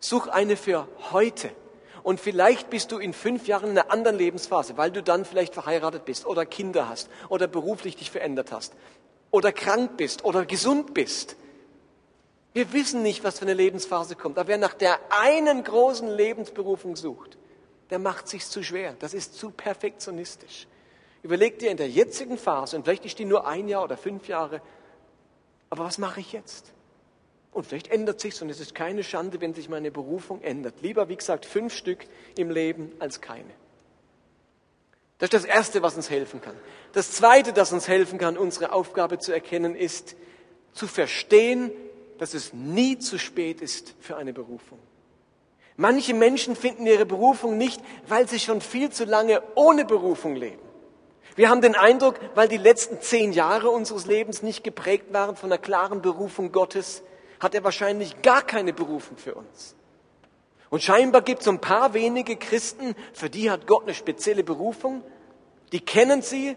Such 0.00 0.28
eine 0.28 0.56
für 0.56 0.88
heute. 1.12 1.50
Und 2.02 2.18
vielleicht 2.18 2.70
bist 2.70 2.92
du 2.92 2.98
in 2.98 3.12
fünf 3.12 3.46
Jahren 3.46 3.70
in 3.70 3.78
einer 3.78 3.90
anderen 3.90 4.16
Lebensphase, 4.16 4.78
weil 4.78 4.90
du 4.90 5.02
dann 5.02 5.26
vielleicht 5.26 5.52
verheiratet 5.52 6.06
bist 6.06 6.26
oder 6.26 6.46
Kinder 6.46 6.88
hast 6.88 7.10
oder 7.28 7.46
beruflich 7.46 7.96
dich 7.96 8.10
verändert 8.10 8.52
hast 8.52 8.72
oder 9.30 9.52
krank 9.52 9.96
bist 9.98 10.24
oder 10.24 10.46
gesund 10.46 10.94
bist. 10.94 11.36
Wir 12.52 12.72
wissen 12.72 13.02
nicht, 13.02 13.22
was 13.22 13.38
für 13.38 13.44
eine 13.44 13.54
Lebensphase 13.54 14.16
kommt. 14.16 14.38
Aber 14.38 14.48
wer 14.48 14.58
nach 14.58 14.74
der 14.74 14.98
einen 15.10 15.62
großen 15.62 16.08
Lebensberufung 16.08 16.96
sucht, 16.96 17.38
der 17.90 17.98
macht 17.98 18.28
sich 18.28 18.46
zu 18.46 18.62
schwer. 18.62 18.96
Das 18.98 19.14
ist 19.14 19.34
zu 19.34 19.50
perfektionistisch. 19.50 20.66
Überleg 21.22 21.58
dir 21.58 21.70
in 21.70 21.76
der 21.76 21.88
jetzigen 21.88 22.38
Phase, 22.38 22.76
und 22.76 22.84
vielleicht 22.84 23.04
ist 23.04 23.18
die 23.18 23.24
nur 23.24 23.46
ein 23.46 23.68
Jahr 23.68 23.84
oder 23.84 23.96
fünf 23.96 24.26
Jahre, 24.26 24.62
aber 25.68 25.84
was 25.84 25.98
mache 25.98 26.20
ich 26.20 26.32
jetzt? 26.32 26.72
Und 27.52 27.66
vielleicht 27.66 27.88
ändert 27.88 28.20
sich's 28.20 28.40
und 28.42 28.50
es 28.50 28.60
ist 28.60 28.74
keine 28.74 29.02
Schande, 29.02 29.40
wenn 29.40 29.54
sich 29.54 29.68
meine 29.68 29.90
Berufung 29.90 30.40
ändert. 30.42 30.74
Lieber, 30.82 31.08
wie 31.08 31.16
gesagt, 31.16 31.44
fünf 31.44 31.74
Stück 31.74 32.06
im 32.36 32.50
Leben 32.50 32.92
als 33.00 33.20
keine. 33.20 33.50
Das 35.18 35.28
ist 35.28 35.34
das 35.34 35.44
Erste, 35.44 35.82
was 35.82 35.96
uns 35.96 36.08
helfen 36.08 36.40
kann. 36.40 36.54
Das 36.92 37.12
Zweite, 37.12 37.52
das 37.52 37.72
uns 37.72 37.88
helfen 37.88 38.18
kann, 38.18 38.38
unsere 38.38 38.72
Aufgabe 38.72 39.18
zu 39.18 39.32
erkennen, 39.32 39.74
ist 39.74 40.16
zu 40.72 40.86
verstehen, 40.86 41.72
dass 42.18 42.34
es 42.34 42.52
nie 42.52 42.98
zu 42.98 43.18
spät 43.18 43.60
ist 43.60 43.94
für 44.00 44.16
eine 44.16 44.32
Berufung. 44.32 44.78
Manche 45.76 46.14
Menschen 46.14 46.56
finden 46.56 46.86
ihre 46.86 47.06
Berufung 47.06 47.58
nicht, 47.58 47.80
weil 48.06 48.28
sie 48.28 48.38
schon 48.38 48.60
viel 48.60 48.90
zu 48.90 49.04
lange 49.04 49.42
ohne 49.54 49.84
Berufung 49.84 50.36
leben. 50.36 50.60
Wir 51.36 51.48
haben 51.48 51.62
den 51.62 51.74
Eindruck, 51.74 52.20
weil 52.34 52.48
die 52.48 52.58
letzten 52.58 53.00
zehn 53.00 53.32
Jahre 53.32 53.70
unseres 53.70 54.06
Lebens 54.06 54.42
nicht 54.42 54.62
geprägt 54.62 55.12
waren 55.12 55.36
von 55.36 55.50
einer 55.50 55.60
klaren 55.60 56.02
Berufung 56.02 56.52
Gottes, 56.52 57.02
hat 57.40 57.54
er 57.54 57.64
wahrscheinlich 57.64 58.22
gar 58.22 58.42
keine 58.42 58.72
Berufung 58.72 59.16
für 59.16 59.34
uns. 59.34 59.74
Und 60.68 60.82
scheinbar 60.82 61.22
gibt 61.22 61.40
es 61.40 61.48
ein 61.48 61.60
paar 61.60 61.94
wenige 61.94 62.36
Christen, 62.36 62.94
für 63.12 63.28
die 63.28 63.50
hat 63.50 63.66
Gott 63.66 63.82
eine 63.82 63.94
spezielle 63.94 64.44
Berufung. 64.44 65.02
Die 65.72 65.80
kennen 65.80 66.22
sie. 66.22 66.56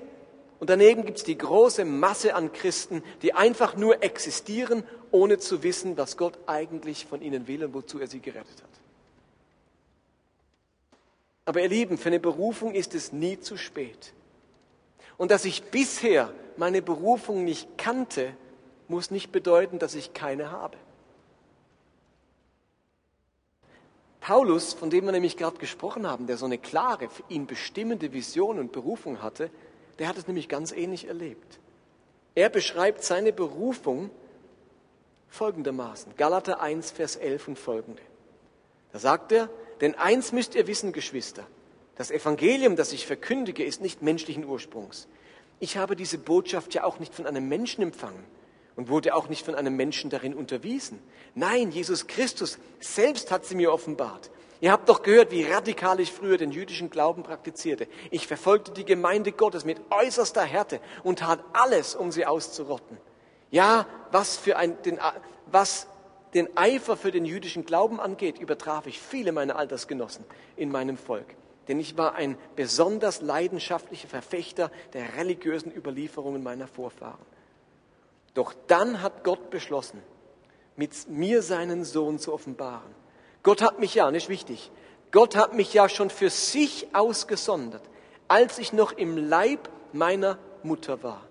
Und 0.59 0.69
daneben 0.69 1.05
gibt 1.05 1.17
es 1.17 1.23
die 1.23 1.37
große 1.37 1.83
Masse 1.83 2.35
an 2.35 2.53
Christen, 2.53 3.03
die 3.21 3.33
einfach 3.33 3.75
nur 3.75 4.03
existieren, 4.03 4.83
ohne 5.11 5.39
zu 5.39 5.63
wissen, 5.63 5.97
was 5.97 6.15
Gott 6.15 6.37
eigentlich 6.45 7.05
von 7.05 7.21
ihnen 7.21 7.47
will 7.47 7.65
und 7.65 7.73
wozu 7.73 7.99
er 7.99 8.07
sie 8.07 8.19
gerettet 8.19 8.61
hat. 8.61 8.69
Aber 11.45 11.61
ihr 11.61 11.67
Lieben, 11.67 11.97
für 11.97 12.09
eine 12.09 12.19
Berufung 12.19 12.73
ist 12.73 12.95
es 12.95 13.11
nie 13.11 13.39
zu 13.39 13.57
spät. 13.57 14.13
Und 15.17 15.31
dass 15.31 15.43
ich 15.45 15.63
bisher 15.63 16.31
meine 16.55 16.81
Berufung 16.81 17.43
nicht 17.43 17.77
kannte, 17.77 18.35
muss 18.89 19.11
nicht 19.11 19.31
bedeuten, 19.31 19.79
dass 19.79 19.95
ich 19.95 20.13
keine 20.13 20.51
habe. 20.51 20.77
Paulus, 24.23 24.73
von 24.73 24.89
dem 24.89 25.03
wir 25.05 25.11
nämlich 25.11 25.35
gerade 25.35 25.57
gesprochen 25.57 26.07
haben, 26.07 26.27
der 26.27 26.37
so 26.37 26.45
eine 26.45 26.57
klare, 26.57 27.09
für 27.09 27.23
ihn 27.27 27.45
bestimmende 27.45 28.13
Vision 28.13 28.57
und 28.57 28.71
Berufung 28.71 29.21
hatte, 29.21 29.49
der 29.99 30.07
hat 30.07 30.17
es 30.17 30.27
nämlich 30.27 30.47
ganz 30.47 30.71
ähnlich 30.71 31.07
erlebt. 31.07 31.59
Er 32.33 32.49
beschreibt 32.49 33.03
seine 33.03 33.33
Berufung 33.33 34.09
folgendermaßen. 35.27 36.15
Galater 36.15 36.61
1, 36.61 36.91
Vers 36.91 37.17
11 37.17 37.49
und 37.49 37.59
folgende. 37.59 38.01
Da 38.93 38.99
sagt 38.99 39.33
er, 39.33 39.49
denn 39.81 39.95
eins 39.95 40.31
müsst 40.31 40.55
ihr 40.55 40.67
wissen, 40.67 40.93
Geschwister, 40.93 41.45
das 41.95 42.09
Evangelium, 42.09 42.75
das 42.75 42.93
ich 42.93 43.05
verkündige, 43.05 43.65
ist 43.65 43.81
nicht 43.81 44.01
menschlichen 44.01 44.45
Ursprungs. 44.45 45.07
Ich 45.59 45.77
habe 45.77 45.95
diese 45.95 46.17
Botschaft 46.17 46.73
ja 46.73 46.85
auch 46.85 46.99
nicht 46.99 47.13
von 47.13 47.27
einem 47.27 47.49
Menschen 47.49 47.83
empfangen 47.83 48.23
und 48.75 48.89
wurde 48.89 49.15
auch 49.15 49.29
nicht 49.29 49.45
von 49.45 49.55
einem 49.55 49.75
Menschen 49.75 50.09
darin 50.09 50.33
unterwiesen. 50.33 50.99
Nein, 51.35 51.71
Jesus 51.71 52.07
Christus 52.07 52.57
selbst 52.79 53.31
hat 53.31 53.45
sie 53.45 53.55
mir 53.55 53.71
offenbart. 53.71 54.31
Ihr 54.61 54.71
habt 54.71 54.87
doch 54.87 55.03
gehört, 55.03 55.31
wie 55.31 55.43
radikal 55.43 55.99
ich 55.99 56.11
früher 56.11 56.37
den 56.37 56.51
jüdischen 56.51 56.89
Glauben 56.89 57.23
praktizierte. 57.23 57.87
Ich 58.11 58.27
verfolgte 58.27 58.71
die 58.71 58.85
Gemeinde 58.85 59.33
Gottes 59.33 59.65
mit 59.65 59.77
äußerster 59.89 60.43
Härte 60.43 60.79
und 61.03 61.19
tat 61.19 61.43
alles, 61.51 61.95
um 61.95 62.13
sie 62.13 62.25
auszurotten. 62.25 62.97
Ja, 63.51 63.85
was 64.11 64.37
für 64.37 64.55
ein, 64.55 64.81
den, 64.83 64.99
was 65.47 65.87
den 66.33 66.55
Eifer 66.57 66.95
für 66.95 67.11
den 67.11 67.25
jüdischen 67.25 67.65
Glauben 67.65 67.99
angeht, 67.99 68.39
übertraf 68.39 68.87
ich 68.87 68.99
viele 68.99 69.31
meiner 69.31 69.57
Altersgenossen 69.57 70.23
in 70.55 70.71
meinem 70.71 70.97
Volk. 70.97 71.35
Denn 71.67 71.79
ich 71.79 71.97
war 71.97 72.15
ein 72.15 72.37
besonders 72.55 73.21
leidenschaftlicher 73.21 74.07
Verfechter 74.07 74.71
der 74.93 75.17
religiösen 75.17 75.75
Überlieferungen 75.75 76.41
meiner 76.41 76.67
Vorfahren. 76.67 77.25
Doch 78.33 78.53
dann 78.67 79.01
hat 79.01 79.23
Gott 79.23 79.49
beschlossen, 79.49 80.01
mit 80.75 81.09
mir 81.09 81.41
seinen 81.41 81.83
Sohn 81.83 82.19
zu 82.19 82.33
offenbaren. 82.33 82.95
Gott 83.43 83.61
hat 83.61 83.79
mich 83.79 83.95
ja, 83.95 84.09
nicht 84.09 84.29
wichtig, 84.29 84.71
Gott 85.11 85.35
hat 85.35 85.53
mich 85.53 85.73
ja 85.73 85.89
schon 85.89 86.09
für 86.09 86.29
sich 86.29 86.87
ausgesondert, 86.93 87.83
als 88.27 88.57
ich 88.57 88.73
noch 88.73 88.93
im 88.93 89.17
Leib 89.17 89.69
meiner 89.91 90.39
Mutter 90.63 91.03
war. 91.03 91.21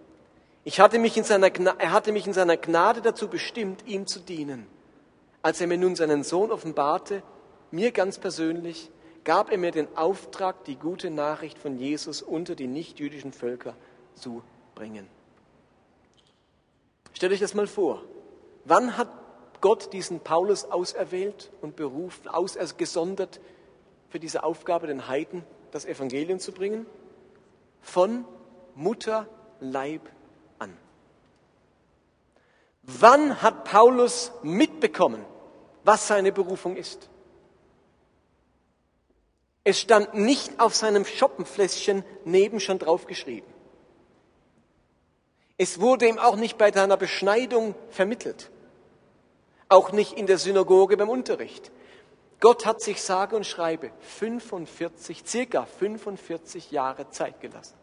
Ich 0.64 0.78
hatte 0.78 1.00
mich 1.00 1.16
in 1.16 1.24
seiner, 1.24 1.48
er 1.80 1.90
hatte 1.90 2.12
mich 2.12 2.26
in 2.26 2.32
seiner 2.32 2.56
Gnade 2.56 3.02
dazu 3.02 3.26
bestimmt, 3.26 3.84
ihm 3.86 4.06
zu 4.06 4.20
dienen. 4.20 4.68
Als 5.42 5.60
er 5.60 5.66
mir 5.66 5.78
nun 5.78 5.96
seinen 5.96 6.22
Sohn 6.22 6.52
offenbarte, 6.52 7.24
mir 7.72 7.90
ganz 7.90 8.18
persönlich, 8.18 8.90
gab 9.24 9.50
er 9.50 9.58
mir 9.58 9.72
den 9.72 9.88
Auftrag, 9.96 10.64
die 10.64 10.76
gute 10.76 11.10
Nachricht 11.10 11.58
von 11.58 11.76
Jesus 11.78 12.22
unter 12.22 12.54
die 12.54 12.68
nichtjüdischen 12.68 13.32
Völker 13.32 13.74
zu 14.14 14.44
bringen. 14.76 15.08
Stellt 17.12 17.32
euch 17.32 17.40
das 17.40 17.54
mal 17.54 17.66
vor. 17.66 18.02
Wann 18.64 18.96
hat 18.96 19.08
Gott 19.60 19.92
diesen 19.92 20.20
Paulus 20.20 20.64
auserwählt 20.64 21.50
und 21.60 21.76
berufen, 21.76 22.28
ausgesondert 22.28 23.40
für 24.08 24.18
diese 24.18 24.42
Aufgabe, 24.44 24.86
den 24.86 25.08
Heiden 25.08 25.44
das 25.70 25.84
Evangelium 25.84 26.38
zu 26.38 26.52
bringen? 26.52 26.86
Von 27.80 28.24
Mutterleib 28.74 30.02
an. 30.58 30.76
Wann 32.82 33.42
hat 33.42 33.64
Paulus 33.64 34.32
mitbekommen, 34.42 35.24
was 35.84 36.08
seine 36.08 36.32
Berufung 36.32 36.76
ist? 36.76 37.08
Es 39.64 39.80
stand 39.80 40.14
nicht 40.14 40.58
auf 40.58 40.74
seinem 40.74 41.04
Schoppenfläschchen 41.04 42.04
neben 42.24 42.58
schon 42.58 42.80
draufgeschrieben. 42.80 43.51
Es 45.62 45.80
wurde 45.80 46.08
ihm 46.08 46.18
auch 46.18 46.34
nicht 46.34 46.58
bei 46.58 46.72
seiner 46.72 46.96
Beschneidung 46.96 47.76
vermittelt. 47.88 48.50
Auch 49.68 49.92
nicht 49.92 50.14
in 50.14 50.26
der 50.26 50.38
Synagoge 50.38 50.96
beim 50.96 51.08
Unterricht. 51.08 51.70
Gott 52.40 52.66
hat 52.66 52.80
sich 52.80 53.00
sage 53.00 53.36
und 53.36 53.46
schreibe 53.46 53.92
45, 54.00 55.22
circa 55.24 55.64
45 55.64 56.72
Jahre 56.72 57.10
Zeit 57.10 57.40
gelassen, 57.40 57.76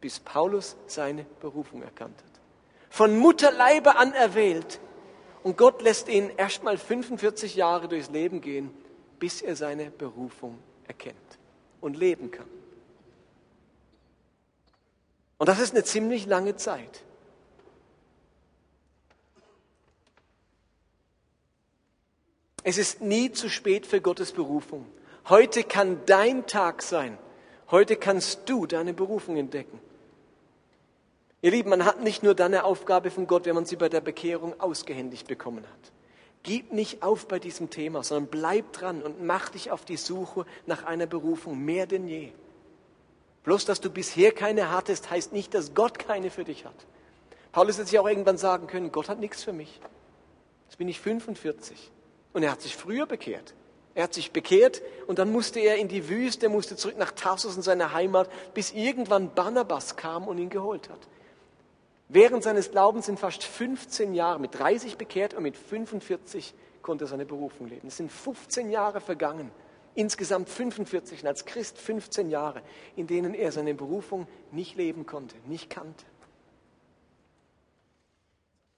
bis 0.00 0.20
Paulus 0.20 0.76
seine 0.86 1.26
Berufung 1.40 1.82
erkannt 1.82 2.16
hat. 2.16 2.40
Von 2.90 3.18
Mutterleibe 3.18 3.96
an 3.96 4.12
erwählt. 4.12 4.78
Und 5.42 5.58
Gott 5.58 5.82
lässt 5.82 6.08
ihn 6.08 6.30
erstmal 6.36 6.78
45 6.78 7.56
Jahre 7.56 7.88
durchs 7.88 8.10
Leben 8.10 8.40
gehen, 8.40 8.72
bis 9.18 9.42
er 9.42 9.56
seine 9.56 9.90
Berufung 9.90 10.60
erkennt 10.86 11.16
und 11.80 11.96
leben 11.96 12.30
kann. 12.30 12.59
Und 15.40 15.48
das 15.48 15.58
ist 15.58 15.72
eine 15.72 15.82
ziemlich 15.84 16.26
lange 16.26 16.54
Zeit. 16.56 17.02
Es 22.62 22.76
ist 22.76 23.00
nie 23.00 23.32
zu 23.32 23.48
spät 23.48 23.86
für 23.86 24.02
Gottes 24.02 24.32
Berufung. 24.32 24.84
Heute 25.30 25.64
kann 25.64 26.02
dein 26.04 26.46
Tag 26.46 26.82
sein. 26.82 27.16
Heute 27.70 27.96
kannst 27.96 28.50
du 28.50 28.66
deine 28.66 28.92
Berufung 28.92 29.38
entdecken. 29.38 29.80
Ihr 31.40 31.52
Lieben, 31.52 31.70
man 31.70 31.86
hat 31.86 32.02
nicht 32.02 32.22
nur 32.22 32.34
dann 32.34 32.52
eine 32.52 32.64
Aufgabe 32.64 33.10
von 33.10 33.26
Gott, 33.26 33.46
wenn 33.46 33.54
man 33.54 33.64
sie 33.64 33.76
bei 33.76 33.88
der 33.88 34.02
Bekehrung 34.02 34.60
ausgehändigt 34.60 35.26
bekommen 35.26 35.64
hat. 35.64 35.92
Gib 36.42 36.70
nicht 36.70 37.02
auf 37.02 37.26
bei 37.26 37.38
diesem 37.38 37.70
Thema, 37.70 38.04
sondern 38.04 38.28
bleib 38.30 38.74
dran 38.74 39.00
und 39.00 39.24
mach 39.24 39.48
dich 39.48 39.70
auf 39.70 39.86
die 39.86 39.96
Suche 39.96 40.44
nach 40.66 40.84
einer 40.84 41.06
Berufung 41.06 41.64
mehr 41.64 41.86
denn 41.86 42.08
je. 42.08 42.32
Bloß, 43.44 43.64
dass 43.64 43.80
du 43.80 43.90
bisher 43.90 44.32
keine 44.32 44.70
hattest, 44.70 45.10
heißt 45.10 45.32
nicht, 45.32 45.54
dass 45.54 45.74
Gott 45.74 45.98
keine 45.98 46.30
für 46.30 46.44
dich 46.44 46.64
hat. 46.64 46.74
Paulus 47.52 47.78
hätte 47.78 47.88
sich 47.88 47.98
auch 47.98 48.08
irgendwann 48.08 48.38
sagen 48.38 48.66
können, 48.66 48.92
Gott 48.92 49.08
hat 49.08 49.18
nichts 49.18 49.42
für 49.42 49.52
mich. 49.52 49.80
Jetzt 50.68 50.76
bin 50.76 50.88
ich 50.88 51.00
45. 51.00 51.90
Und 52.32 52.42
er 52.42 52.52
hat 52.52 52.60
sich 52.60 52.76
früher 52.76 53.06
bekehrt. 53.06 53.54
Er 53.94 54.04
hat 54.04 54.14
sich 54.14 54.30
bekehrt 54.30 54.82
und 55.08 55.18
dann 55.18 55.32
musste 55.32 55.58
er 55.58 55.76
in 55.76 55.88
die 55.88 56.08
Wüste, 56.08 56.48
musste 56.48 56.76
zurück 56.76 56.96
nach 56.96 57.10
Tarsus 57.10 57.56
in 57.56 57.62
seine 57.62 57.92
Heimat, 57.92 58.30
bis 58.54 58.70
irgendwann 58.72 59.34
Barnabas 59.34 59.96
kam 59.96 60.28
und 60.28 60.38
ihn 60.38 60.48
geholt 60.48 60.88
hat. 60.88 61.00
Während 62.08 62.42
seines 62.42 62.70
Glaubens 62.70 63.06
sind 63.06 63.18
fast 63.18 63.42
15 63.42 64.14
Jahre, 64.14 64.38
mit 64.38 64.58
30 64.58 64.96
bekehrt 64.96 65.34
und 65.34 65.42
mit 65.42 65.56
45 65.56 66.54
konnte 66.82 67.04
er 67.04 67.08
seine 67.08 67.26
Berufung 67.26 67.68
leben. 67.68 67.88
Es 67.88 67.96
sind 67.96 68.12
15 68.12 68.70
Jahre 68.70 69.00
vergangen, 69.00 69.50
insgesamt 69.94 70.48
45 70.48 71.22
und 71.22 71.28
als 71.28 71.44
Christ 71.44 71.78
15 71.78 72.30
Jahre, 72.30 72.62
in 72.96 73.06
denen 73.06 73.34
er 73.34 73.52
seine 73.52 73.74
Berufung 73.74 74.26
nicht 74.52 74.76
leben 74.76 75.06
konnte, 75.06 75.36
nicht 75.46 75.70
kannte. 75.70 76.04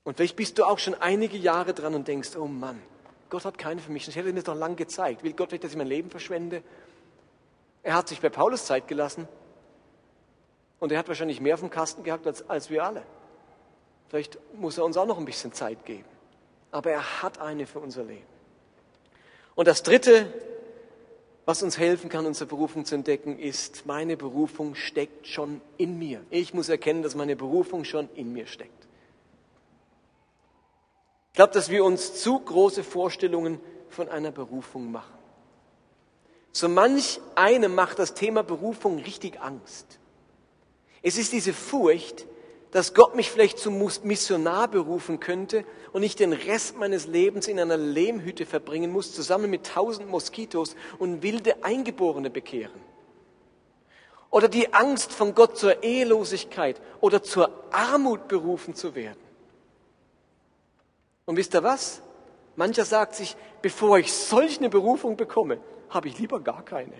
Und 0.05 0.16
vielleicht 0.16 0.37
bist 0.37 0.59
du 0.59 0.64
auch 0.64 0.79
schon 0.79 0.94
einige 0.94 1.37
Jahre 1.37 1.75
dran 1.75 1.94
und 1.94 2.09
denkst, 2.09 2.37
oh 2.37 2.46
Mann, 2.46 2.83
Gott 3.31 3.44
hat 3.44 3.57
keine 3.57 3.81
für 3.81 3.92
mich. 3.92 4.05
Das 4.05 4.16
hätte 4.16 4.29
er 4.29 4.35
mir 4.35 4.42
doch 4.42 4.55
lang 4.55 4.77
gezeigt. 4.77 5.22
Will 5.22 5.33
Gott 5.33 5.48
vielleicht, 5.48 5.64
dass 5.64 5.70
ich 5.70 5.79
mein 5.79 5.87
Leben 5.87 6.11
verschwende? 6.11 6.62
Er 7.83 7.94
hat 7.94 8.09
sich 8.09 8.20
bei 8.20 8.29
Paulus 8.29 8.66
Zeit 8.66 8.88
gelassen. 8.88 9.29
Und 10.81 10.92
er 10.92 10.98
hat 10.98 11.09
wahrscheinlich 11.09 11.40
mehr 11.40 11.57
vom 11.57 11.70
Kasten 11.70 12.03
gehabt 12.03 12.27
als, 12.27 12.48
als 12.51 12.68
wir 12.68 12.85
alle. 12.85 13.03
Vielleicht 14.09 14.38
muss 14.55 14.77
er 14.77 14.85
uns 14.85 14.96
auch 14.96 15.07
noch 15.07 15.18
ein 15.18 15.25
bisschen 15.25 15.53
Zeit 15.53 15.85
geben. 15.85 16.05
Aber 16.72 16.90
er 16.90 17.22
hat 17.22 17.38
eine 17.38 17.66
für 17.66 17.79
unser 17.79 18.03
Leben. 18.03 18.27
Und 19.55 19.68
das 19.68 19.83
Dritte, 19.83 20.33
was 21.45 21.63
uns 21.63 21.79
helfen 21.79 22.09
kann, 22.09 22.27
unsere 22.27 22.47
Berufung 22.47 22.85
zu 22.85 22.95
entdecken, 22.95 23.39
ist, 23.39 23.85
meine 23.87 24.17
Berufung 24.17 24.75
steckt 24.75 25.27
schon 25.27 25.61
in 25.77 25.99
mir. 25.99 26.25
Ich 26.31 26.55
muss 26.55 26.69
erkennen, 26.69 27.03
dass 27.03 27.15
meine 27.15 27.35
Berufung 27.37 27.85
schon 27.85 28.09
in 28.15 28.33
mir 28.33 28.47
steckt. 28.47 28.71
Ich 31.33 31.37
glaube, 31.37 31.53
dass 31.53 31.71
wir 31.71 31.85
uns 31.85 32.21
zu 32.21 32.39
große 32.39 32.85
Vorstellungen 32.85 33.59
von 33.89 34.09
einer 34.09 34.31
Berufung 34.31 34.93
machen. 34.93 35.15
So 36.53 36.69
manch 36.69 37.21
einem 37.35 37.75
macht 37.75 37.99
das 37.99 38.15
Thema 38.15 38.43
Berufung 38.43 38.99
richtig 38.99 39.41
Angst. 39.41 39.99
Es 41.03 41.17
ist 41.17 41.33
diese 41.33 41.53
Furcht, 41.53 42.27
dass 42.73 42.95
Gott 42.95 43.15
mich 43.15 43.31
vielleicht 43.31 43.59
zum 43.59 43.79
Missionar 44.03 44.67
berufen 44.67 45.21
könnte 45.21 45.65
und 45.93 46.03
ich 46.03 46.17
den 46.17 46.33
Rest 46.33 46.79
meines 46.79 47.07
Lebens 47.07 47.47
in 47.47 47.61
einer 47.61 47.77
Lehmhütte 47.77 48.47
verbringen 48.47 48.91
muss, 48.91 49.15
zusammen 49.15 49.51
mit 49.51 49.67
tausend 49.67 50.09
Moskitos 50.09 50.75
und 50.99 51.23
wilde 51.23 51.63
Eingeborene 51.65 52.31
bekehren. 52.31 52.81
Oder 54.31 54.49
die 54.49 54.73
Angst, 54.73 55.13
von 55.13 55.35
Gott 55.35 55.59
zur 55.59 55.83
Ehelosigkeit 55.83 56.81
oder 57.03 57.23
zur 57.23 57.51
Armut 57.71 58.27
berufen 58.29 58.75
zu 58.75 58.95
werden. 58.95 59.21
Und 61.27 61.37
wisst 61.37 61.55
ihr 61.55 61.63
was? 61.63 62.01
Mancher 62.57 62.87
sagt 62.87 63.15
sich, 63.15 63.37
bevor 63.61 63.99
ich 63.99 64.11
solch 64.11 64.59
eine 64.59 64.71
Berufung 64.71 65.19
bekomme, 65.19 65.59
habe 65.91 66.09
ich 66.09 66.19
lieber 66.19 66.41
gar 66.41 66.65
keine. 66.65 66.95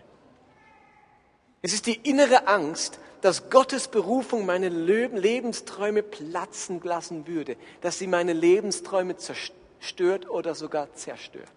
Es 1.63 1.73
ist 1.73 1.87
die 1.87 1.95
innere 2.03 2.49
Angst, 2.49 2.99
dass 3.21 3.49
Gottes 3.49 3.87
Berufung 3.87 4.45
meine 4.45 4.69
Lebensträume 4.69 6.03
platzen 6.03 6.81
lassen 6.83 7.29
würde, 7.29 7.57
dass 7.81 8.01
sie 8.01 8.09
meine 8.09 8.33
Lebensträume 8.33 9.17
zerstört 9.17 10.29
oder 10.29 10.57
sogar 10.57 10.93
zerstört. 10.95 11.53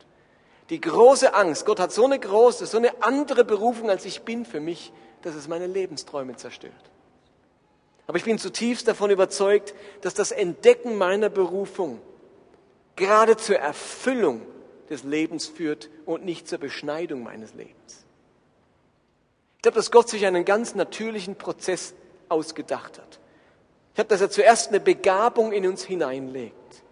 Die 0.70 0.80
große 0.80 1.34
Angst, 1.34 1.66
Gott 1.66 1.80
hat 1.80 1.92
so 1.92 2.06
eine 2.06 2.20
große, 2.20 2.68
so 2.68 2.78
eine 2.78 3.02
andere 3.02 3.44
Berufung, 3.44 3.90
als 3.90 4.06
ich 4.06 4.22
bin 4.22 4.46
für 4.46 4.60
mich, 4.60 4.94
dass 5.24 5.34
es 5.34 5.48
meine 5.48 5.66
Lebensträume 5.66 6.36
zerstört. 6.36 6.74
Aber 8.06 8.20
ich 8.20 8.24
bin 8.24 8.38
zutiefst 8.38 8.88
davon 8.88 9.10
überzeugt, 9.10 9.74
dass 10.02 10.14
das 10.14 10.32
Entdecken 10.32 11.00
meiner 11.00 11.30
Berufung 11.30 12.00
gerade 12.96 13.38
zur 13.38 13.58
Erfüllung 13.58 14.42
des 14.92 15.04
Lebens 15.04 15.48
führt 15.48 15.90
und 16.06 16.24
nicht 16.24 16.48
zur 16.48 16.60
Beschneidung 16.60 17.24
meines 17.24 17.56
Lebens. 17.56 18.05
Ich 19.66 19.68
glaube, 19.68 19.80
dass 19.80 19.90
Gott 19.90 20.10
sich 20.10 20.28
einen 20.28 20.46
ganz 20.46 20.76
natürlichen 20.76 21.38
Prozess 21.38 21.96
ausgedacht 22.30 23.00
hat. 23.00 23.20
Ich 23.94 24.00
habe, 24.00 24.10
dass 24.10 24.22
er 24.22 24.30
zuerst 24.30 24.68
eine 24.68 24.80
Begabung 24.80 25.52
in 25.52 25.66
uns 25.66 25.84
hineinlegt. 25.84 26.84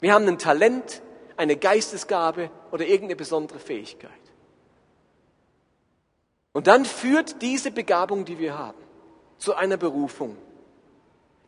Wir 0.00 0.12
haben 0.12 0.26
ein 0.26 0.36
Talent, 0.36 1.00
eine 1.36 1.54
Geistesgabe 1.54 2.50
oder 2.72 2.84
irgendeine 2.84 3.14
besondere 3.14 3.60
Fähigkeit. 3.60 4.10
Und 6.50 6.66
dann 6.66 6.86
führt 6.86 7.40
diese 7.40 7.70
Begabung, 7.70 8.24
die 8.24 8.40
wir 8.40 8.58
haben, 8.58 8.82
zu 9.38 9.54
einer 9.54 9.76
Berufung. 9.76 10.36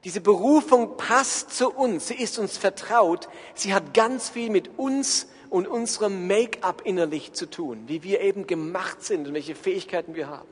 Diese 0.04 0.20
Berufung 0.20 0.96
passt 0.96 1.50
zu 1.50 1.68
uns, 1.68 2.06
sie 2.06 2.14
ist 2.14 2.38
uns 2.38 2.58
vertraut, 2.58 3.28
sie 3.56 3.74
hat 3.74 3.92
ganz 3.92 4.28
viel 4.28 4.50
mit 4.50 4.78
uns 4.78 5.26
und 5.54 5.68
unserem 5.68 6.26
Make-up 6.26 6.82
innerlich 6.84 7.32
zu 7.32 7.46
tun, 7.46 7.84
wie 7.86 8.02
wir 8.02 8.20
eben 8.22 8.48
gemacht 8.48 9.04
sind 9.04 9.28
und 9.28 9.34
welche 9.34 9.54
Fähigkeiten 9.54 10.16
wir 10.16 10.26
haben. 10.26 10.48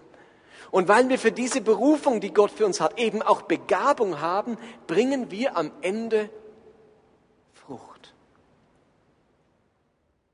Und 0.71 0.87
weil 0.87 1.09
wir 1.09 1.19
für 1.19 1.33
diese 1.33 1.61
Berufung, 1.61 2.21
die 2.21 2.33
Gott 2.33 2.53
für 2.53 2.65
uns 2.65 2.81
hat, 2.81 3.01
eben 3.01 3.21
auch 3.21 3.43
Begabung 3.43 4.21
haben, 4.21 4.57
bringen 4.87 5.33
wir 5.33 5.57
am 5.57 5.73
Ende 5.81 6.31
Frucht. 7.53 8.15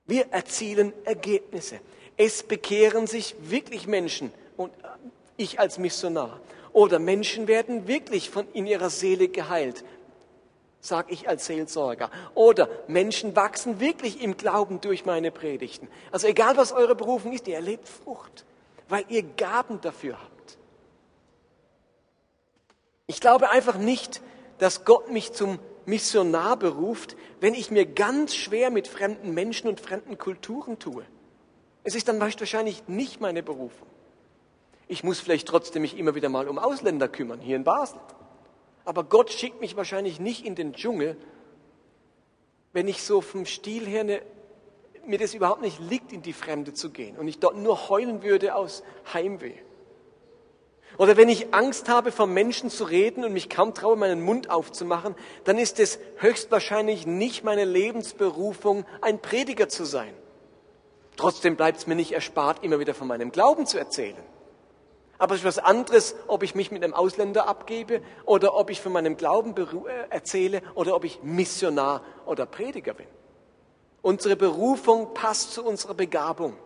Wir 0.05 0.27
erzielen 0.33 0.93
Ergebnisse. 1.07 1.81
Es 2.19 2.43
bekehren 2.43 3.07
sich 3.07 3.37
wirklich 3.41 3.87
Menschen 3.87 4.33
und 4.59 4.71
ich 5.39 5.59
als 5.59 5.79
Missionar. 5.79 6.41
Oder 6.75 6.99
Menschen 6.99 7.49
werden 7.49 7.89
wirklich 7.89 8.29
von 8.29 8.47
in 8.53 8.67
ihrer 8.67 8.91
Seele 8.91 9.29
geheilt, 9.29 9.83
sag 10.81 11.11
ich 11.11 11.29
als 11.29 11.47
Seelsorger. 11.47 12.11
Oder 12.35 12.69
Menschen 12.87 13.35
wachsen 13.37 13.81
wirklich 13.81 14.23
im 14.23 14.37
Glauben 14.37 14.81
durch 14.81 15.05
meine 15.05 15.31
Predigten. 15.31 15.89
Also 16.13 16.27
egal 16.27 16.57
was 16.57 16.73
eure 16.73 16.95
Berufung 16.95 17.33
ist, 17.33 17.49
ihr 17.49 17.57
erlebt 17.57 17.89
Frucht, 17.89 18.45
weil 18.89 19.05
ihr 19.09 19.23
Gaben 19.23 19.81
dafür 19.81 20.21
habt. 20.21 20.59
Ich 23.07 23.21
glaube 23.21 23.51
einfach 23.51 23.79
nicht, 23.79 24.21
dass 24.59 24.85
Gott 24.85 25.11
mich 25.11 25.33
zum 25.33 25.59
Missionar 25.87 26.57
beruft, 26.57 27.17
wenn 27.41 27.55
ich 27.55 27.71
mir 27.71 27.87
ganz 27.87 28.35
schwer 28.35 28.71
mit 28.71 28.87
fremden 28.87 29.33
Menschen 29.33 29.69
und 29.69 29.81
fremden 29.81 30.19
Kulturen 30.19 30.79
tue. 30.79 31.05
Es 31.85 31.95
ist 31.95 32.09
dann 32.09 32.21
wahrscheinlich 32.21 32.87
nicht 32.87 33.21
meine 33.21 33.43
Berufung. 33.43 33.89
Ich 34.89 35.05
muss 35.05 35.21
vielleicht 35.21 35.49
trotzdem 35.49 35.83
mich 35.83 35.97
immer 35.97 36.15
wieder 36.15 36.29
mal 36.29 36.49
um 36.49 36.59
Ausländer 36.59 37.09
kümmern, 37.09 37.41
hier 37.41 37.57
in 37.57 37.65
Basel. 37.65 37.99
Aber 38.89 39.05
Gott 39.05 39.31
schickt 39.31 39.61
mich 39.61 39.77
wahrscheinlich 39.77 40.19
nicht 40.19 40.47
in 40.47 40.55
den 40.55 40.73
Dschungel, 40.73 41.19
wenn 42.73 42.89
ich 42.89 43.03
so 43.03 43.21
vom 43.21 43.45
Stil 43.45 43.87
her 43.87 44.01
eine, 44.01 44.23
mir 45.05 45.19
das 45.19 45.35
überhaupt 45.35 45.61
nicht 45.61 45.79
liegt, 45.79 46.11
in 46.11 46.23
die 46.23 46.33
Fremde 46.33 46.73
zu 46.73 46.89
gehen 46.89 47.19
und 47.19 47.29
ich 47.29 47.39
dort 47.39 47.55
nur 47.55 47.91
heulen 47.91 48.23
würde 48.23 48.55
aus 48.55 48.83
Heimweh. 49.13 49.53
Oder 50.97 51.19
wenn 51.19 51.29
ich 51.29 51.53
Angst 51.53 51.91
habe, 51.91 52.13
vor 52.13 52.27
Menschen 52.27 52.71
zu 52.71 52.85
reden 52.85 53.27
und 53.27 53.35
mich 53.35 53.51
kaum 53.51 53.75
traue, 53.75 53.95
meinen 53.97 54.23
Mund 54.23 54.49
aufzumachen, 54.49 55.15
dann 55.45 55.59
ist 55.59 55.81
es 55.81 55.99
höchstwahrscheinlich 56.17 57.07
nicht 57.07 57.45
meine 57.45 57.67
Lebensberufung, 57.67 58.87
ein 59.03 59.21
Prediger 59.21 59.69
zu 59.69 59.85
sein. 59.85 60.15
Trotzdem 61.19 61.57
bleibt 61.57 61.77
es 61.77 61.87
mir 61.87 61.95
nicht 61.95 62.13
erspart, 62.13 62.65
immer 62.65 62.79
wieder 62.79 62.95
von 62.95 63.07
meinem 63.07 63.33
Glauben 63.33 63.67
zu 63.67 63.77
erzählen. 63.77 64.17
Aber 65.19 65.35
es 65.35 65.41
ist 65.41 65.47
was 65.47 65.59
anderes, 65.59 66.15
ob 66.29 66.45
ich 66.45 66.55
mich 66.55 66.71
mit 66.71 66.85
einem 66.85 66.95
Ausländer 66.95 67.49
abgebe 67.49 68.03
oder 68.25 68.55
ob 68.55 68.71
ich 68.71 68.81
von 68.81 68.93
meinem 68.93 69.17
Glauben 69.17 69.55
äh, 69.57 69.91
erzähle 70.11 70.63
oder 70.75 70.95
ob 70.95 71.05
ich 71.05 71.23
Missionar 71.23 72.03
oder 72.25 72.47
Prediger 72.47 72.95
bin. 72.95 73.07
Unsere 74.01 74.37
Berufung 74.37 75.13
passt 75.15 75.53
zu 75.53 75.65
unserer 75.65 75.95
Begabung. 75.95 76.57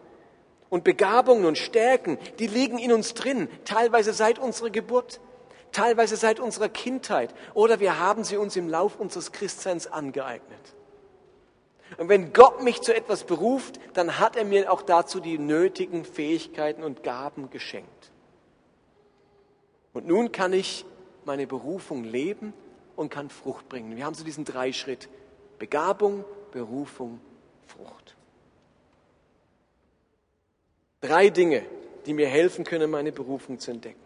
Und 0.69 0.85
Begabungen 0.85 1.47
und 1.47 1.59
Stärken, 1.59 2.19
die 2.38 2.47
liegen 2.47 2.79
in 2.79 2.93
uns 2.93 3.15
drin, 3.15 3.49
teilweise 3.65 4.12
seit 4.12 4.38
unserer 4.38 4.71
Geburt, 4.71 5.21
teilweise 5.71 6.17
seit 6.17 6.38
unserer 6.38 6.69
Kindheit 6.69 7.35
oder 7.55 7.81
wir 7.81 7.99
haben 7.99 8.25
sie 8.25 8.37
uns 8.37 8.57
im 8.57 8.69
Lauf 8.69 9.01
unseres 9.01 9.33
Christseins 9.33 9.87
angeeignet. 9.87 10.75
Und 11.99 12.09
wenn 12.09 12.33
Gott 12.33 12.62
mich 12.62 12.81
zu 12.81 12.95
etwas 12.95 13.25
beruft, 13.25 13.79
dann 13.95 14.19
hat 14.19 14.37
er 14.37 14.45
mir 14.45 14.73
auch 14.73 14.83
dazu 14.83 15.21
die 15.21 15.38
nötigen 15.38 16.05
Fähigkeiten 16.05 16.83
und 16.83 17.03
Gaben 17.03 17.51
geschenkt. 17.51 18.12
Und 19.92 20.07
nun 20.07 20.33
kann 20.33 20.52
ich 20.52 20.85
meine 21.24 21.46
Berufung 21.46 22.05
leben 22.05 22.52
und 22.96 23.11
kann 23.11 23.31
Frucht 23.31 23.68
bringen. 23.68 23.96
Wir 23.96 24.05
haben 24.05 24.14
so 24.14 24.24
diesen 24.24 24.44
Dreischritt. 24.44 25.09
Begabung, 25.59 26.24
Berufung, 26.50 27.20
Frucht. 27.66 28.16
Drei 31.00 31.31
Dinge, 31.31 31.64
die 32.07 32.14
mir 32.14 32.28
helfen 32.28 32.64
können, 32.64 32.90
meine 32.90 33.12
Berufung 33.12 33.59
zu 33.59 33.70
entdecken. 33.70 34.00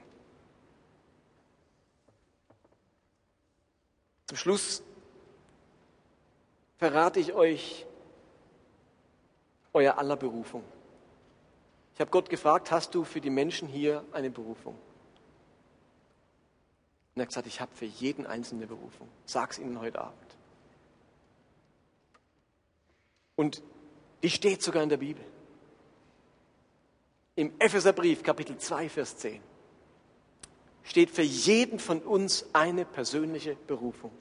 Zum 4.27 4.37
Schluss 4.37 4.83
verrate 6.79 7.21
ich 7.21 7.33
euch 7.33 7.87
euer 9.73 9.99
aller 9.99 10.17
Berufung. 10.17 10.65
Ich 11.95 12.01
habe 12.01 12.11
Gott 12.11 12.29
gefragt, 12.29 12.71
hast 12.71 12.95
du 12.95 13.05
für 13.05 13.21
die 13.21 13.31
Menschen 13.31 13.69
hier 13.69 14.05
eine 14.13 14.31
Berufung? 14.31 14.77
Und 17.17 17.21
er 17.21 17.23
hat 17.23 17.29
gesagt, 17.31 17.47
ich 17.47 17.63
habe 17.63 17.75
für 17.75 17.87
jeden 17.87 18.27
einzelne 18.27 18.67
Berufung. 18.67 19.09
Sag's 19.25 19.59
ihnen 19.59 19.81
heute 19.81 20.03
Abend. 20.03 20.37
Und 23.37 23.63
die 24.23 24.29
steht 24.29 24.63
sogar 24.63 24.83
in 24.83 24.91
der 24.91 24.99
Bibel. 24.99 25.25
Im 27.35 27.55
Epheserbrief, 27.59 28.23
Kapitel 28.23 28.59
2, 28.59 28.91
Vers 28.91 29.17
10, 29.17 29.41
steht 30.83 31.11
für 31.11 31.23
jeden 31.23 31.79
von 31.79 32.03
uns 32.03 32.45
eine 32.53 32.85
persönliche 32.85 33.57
Berufung. 33.67 34.13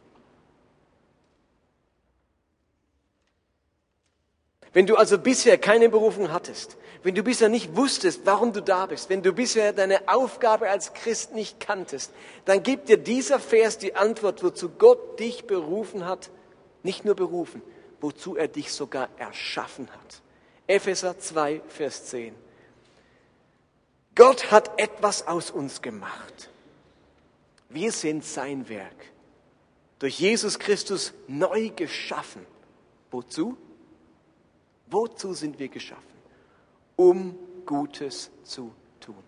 Wenn 4.75 4.87
du 4.87 4.97
also 4.97 5.17
bisher 5.17 5.57
keine 5.57 5.87
Berufung 5.87 6.33
hattest, 6.33 6.75
wenn 7.01 7.15
du 7.15 7.23
bisher 7.23 7.47
nicht 7.47 7.77
wusstest, 7.77 8.25
warum 8.25 8.51
du 8.51 8.61
da 8.61 8.87
bist, 8.87 9.09
wenn 9.09 9.23
du 9.23 9.31
bisher 9.31 9.71
deine 9.71 10.09
Aufgabe 10.09 10.69
als 10.69 10.93
Christ 10.93 11.33
nicht 11.33 11.61
kanntest, 11.61 12.11
dann 12.43 12.61
gibt 12.61 12.89
dir 12.89 12.97
dieser 12.97 13.39
Vers 13.39 13.77
die 13.77 13.95
Antwort, 13.95 14.43
wozu 14.43 14.67
Gott 14.67 15.17
dich 15.17 15.47
berufen 15.47 16.05
hat, 16.05 16.29
nicht 16.83 17.05
nur 17.05 17.15
berufen, 17.15 17.61
wozu 18.01 18.35
er 18.35 18.49
dich 18.49 18.73
sogar 18.73 19.07
erschaffen 19.17 19.87
hat. 19.93 20.21
Epheser 20.67 21.17
2, 21.17 21.61
Vers 21.69 22.07
10. 22.07 22.35
Gott 24.13 24.51
hat 24.51 24.77
etwas 24.77 25.25
aus 25.25 25.51
uns 25.51 25.81
gemacht. 25.81 26.49
Wir 27.69 27.93
sind 27.93 28.25
sein 28.25 28.67
Werk. 28.67 29.05
Durch 29.99 30.19
Jesus 30.19 30.59
Christus 30.59 31.13
neu 31.29 31.69
geschaffen. 31.69 32.45
Wozu? 33.09 33.55
Wozu 34.87 35.33
sind 35.33 35.59
wir 35.59 35.67
geschaffen? 35.67 36.03
Um 36.95 37.37
Gutes 37.65 38.31
zu 38.43 38.71
tun. 38.99 39.23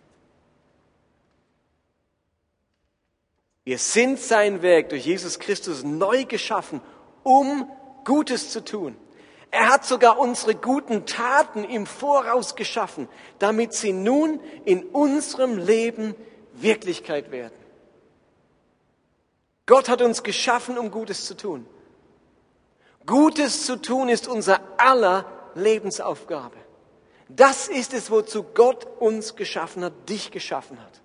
Wir 3.63 3.77
sind 3.77 4.19
sein 4.19 4.61
Werk 4.61 4.89
durch 4.89 5.05
Jesus 5.05 5.39
Christus 5.39 5.83
neu 5.83 6.25
geschaffen, 6.25 6.81
um 7.23 7.69
Gutes 8.05 8.51
zu 8.51 8.63
tun. 8.63 8.95
Er 9.51 9.69
hat 9.69 9.85
sogar 9.85 10.19
unsere 10.19 10.55
guten 10.55 11.05
Taten 11.05 11.63
im 11.63 11.85
Voraus 11.85 12.55
geschaffen, 12.55 13.07
damit 13.39 13.73
sie 13.73 13.93
nun 13.93 14.39
in 14.65 14.83
unserem 14.83 15.57
Leben 15.57 16.15
Wirklichkeit 16.53 17.31
werden. 17.31 17.57
Gott 19.65 19.89
hat 19.89 20.01
uns 20.01 20.23
geschaffen, 20.23 20.77
um 20.77 20.91
Gutes 20.91 21.25
zu 21.25 21.35
tun. 21.35 21.65
Gutes 23.05 23.65
zu 23.65 23.81
tun 23.81 24.09
ist 24.09 24.27
unser 24.27 24.61
aller 24.77 25.25
Lebensaufgabe. 25.57 26.57
Das 27.29 27.67
ist 27.67 27.93
es, 27.93 28.09
wozu 28.09 28.43
Gott 28.43 28.87
uns 28.99 29.35
geschaffen 29.35 29.83
hat, 29.83 29.93
dich 30.09 30.31
geschaffen 30.31 30.79
hat. 30.81 31.01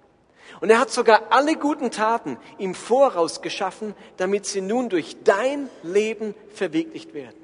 Und 0.60 0.70
er 0.70 0.78
hat 0.78 0.90
sogar 0.90 1.22
alle 1.30 1.56
guten 1.56 1.90
Taten 1.90 2.36
im 2.58 2.74
Voraus 2.74 3.42
geschaffen, 3.42 3.94
damit 4.18 4.46
sie 4.46 4.60
nun 4.60 4.88
durch 4.88 5.16
dein 5.24 5.68
Leben 5.82 6.34
verwirklicht 6.50 7.14
werden. 7.14 7.40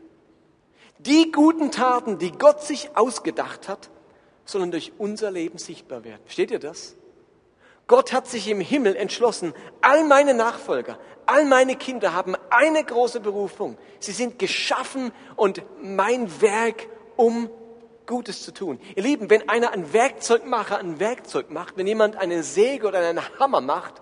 Die 0.98 1.32
guten 1.32 1.70
Taten, 1.70 2.18
die 2.18 2.32
Gott 2.32 2.62
sich 2.62 2.96
ausgedacht 2.96 3.68
hat, 3.68 3.90
sollen 4.44 4.70
durch 4.70 4.92
unser 4.98 5.30
Leben 5.30 5.58
sichtbar 5.58 6.04
werden. 6.04 6.20
Versteht 6.24 6.50
ihr 6.50 6.58
das? 6.58 6.96
Gott 7.86 8.12
hat 8.12 8.26
sich 8.26 8.48
im 8.48 8.60
Himmel 8.60 8.96
entschlossen, 8.96 9.54
all 9.80 10.04
meine 10.04 10.34
Nachfolger, 10.34 10.98
all 11.24 11.44
meine 11.46 11.74
Kinder 11.76 12.12
haben 12.12 12.36
eine 12.50 12.84
große 12.84 13.20
Berufung. 13.20 13.78
Sie 13.98 14.12
sind 14.12 14.38
geschaffen 14.38 15.12
und 15.36 15.62
mein 15.80 16.40
Werk 16.42 16.86
um 17.18 17.50
Gutes 18.06 18.42
zu 18.42 18.54
tun. 18.54 18.80
Ihr 18.94 19.02
Lieben, 19.02 19.28
wenn 19.28 19.48
einer 19.48 19.72
ein 19.72 19.92
Werkzeugmacher 19.92 20.78
ein 20.78 20.98
Werkzeug 20.98 21.50
macht, 21.50 21.76
wenn 21.76 21.86
jemand 21.86 22.16
eine 22.16 22.42
Säge 22.42 22.86
oder 22.86 23.00
einen 23.00 23.38
Hammer 23.38 23.60
macht, 23.60 23.94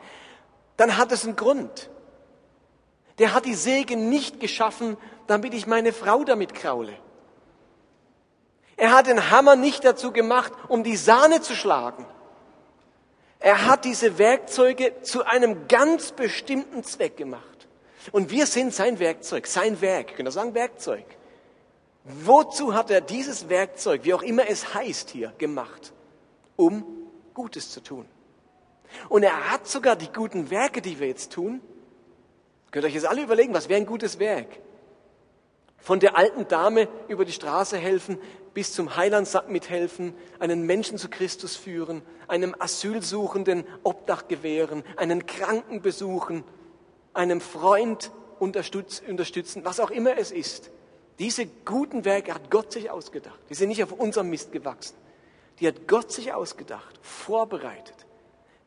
dann 0.76 0.96
hat 0.96 1.10
es 1.10 1.24
einen 1.24 1.34
Grund. 1.34 1.90
Der 3.18 3.34
hat 3.34 3.46
die 3.46 3.54
Säge 3.54 3.96
nicht 3.96 4.38
geschaffen, 4.38 4.96
damit 5.26 5.54
ich 5.54 5.66
meine 5.66 5.92
Frau 5.92 6.22
damit 6.22 6.54
kraule. 6.54 6.92
Er 8.76 8.92
hat 8.92 9.06
den 9.06 9.30
Hammer 9.30 9.56
nicht 9.56 9.84
dazu 9.84 10.12
gemacht, 10.12 10.52
um 10.68 10.84
die 10.84 10.96
Sahne 10.96 11.40
zu 11.40 11.54
schlagen. 11.54 12.06
Er 13.40 13.66
hat 13.66 13.86
diese 13.86 14.18
Werkzeuge 14.18 15.02
zu 15.02 15.24
einem 15.24 15.66
ganz 15.68 16.12
bestimmten 16.12 16.84
Zweck 16.84 17.16
gemacht. 17.16 17.66
Und 18.12 18.30
wir 18.30 18.46
sind 18.46 18.74
sein 18.74 18.98
Werkzeug, 18.98 19.46
sein 19.46 19.80
Werk. 19.80 20.14
Könnt 20.14 20.28
ihr 20.28 20.32
sagen 20.32 20.54
Werkzeug? 20.54 21.04
Wozu 22.06 22.74
hat 22.74 22.90
er 22.90 23.00
dieses 23.00 23.48
Werkzeug, 23.48 24.04
wie 24.04 24.14
auch 24.14 24.22
immer 24.22 24.48
es 24.48 24.74
heißt 24.74 25.10
hier, 25.10 25.32
gemacht? 25.38 25.92
Um 26.54 26.84
Gutes 27.34 27.70
zu 27.70 27.82
tun. 27.82 28.06
Und 29.08 29.24
er 29.24 29.50
hat 29.50 29.66
sogar 29.66 29.96
die 29.96 30.12
guten 30.12 30.50
Werke, 30.50 30.80
die 30.80 31.00
wir 31.00 31.08
jetzt 31.08 31.32
tun, 31.32 31.60
könnt 32.70 32.84
ihr 32.84 32.88
euch 32.88 32.94
jetzt 32.94 33.06
alle 33.06 33.22
überlegen, 33.22 33.52
was 33.54 33.68
wäre 33.68 33.80
ein 33.80 33.86
gutes 33.86 34.18
Werk? 34.18 34.48
Von 35.78 36.00
der 36.00 36.16
alten 36.16 36.46
Dame 36.48 36.88
über 37.08 37.24
die 37.24 37.32
Straße 37.32 37.76
helfen, 37.76 38.18
bis 38.54 38.72
zum 38.72 38.96
Heilandsack 38.96 39.50
mithelfen, 39.50 40.14
einen 40.38 40.62
Menschen 40.62 40.98
zu 40.98 41.08
Christus 41.10 41.56
führen, 41.56 42.02
einem 42.28 42.54
Asylsuchenden 42.58 43.64
Obdach 43.82 44.28
gewähren, 44.28 44.82
einen 44.96 45.26
Kranken 45.26 45.82
besuchen, 45.82 46.44
einem 47.12 47.40
Freund 47.40 48.12
unterstützen, 48.38 49.64
was 49.64 49.80
auch 49.80 49.90
immer 49.90 50.16
es 50.18 50.30
ist. 50.30 50.70
Diese 51.18 51.46
guten 51.46 52.04
Werke 52.04 52.34
hat 52.34 52.50
Gott 52.50 52.72
sich 52.72 52.90
ausgedacht. 52.90 53.38
Die 53.48 53.54
sind 53.54 53.68
nicht 53.68 53.82
auf 53.82 53.92
unserem 53.92 54.28
Mist 54.28 54.52
gewachsen. 54.52 54.96
Die 55.60 55.66
hat 55.66 55.88
Gott 55.88 56.12
sich 56.12 56.32
ausgedacht, 56.32 56.98
vorbereitet, 57.00 57.94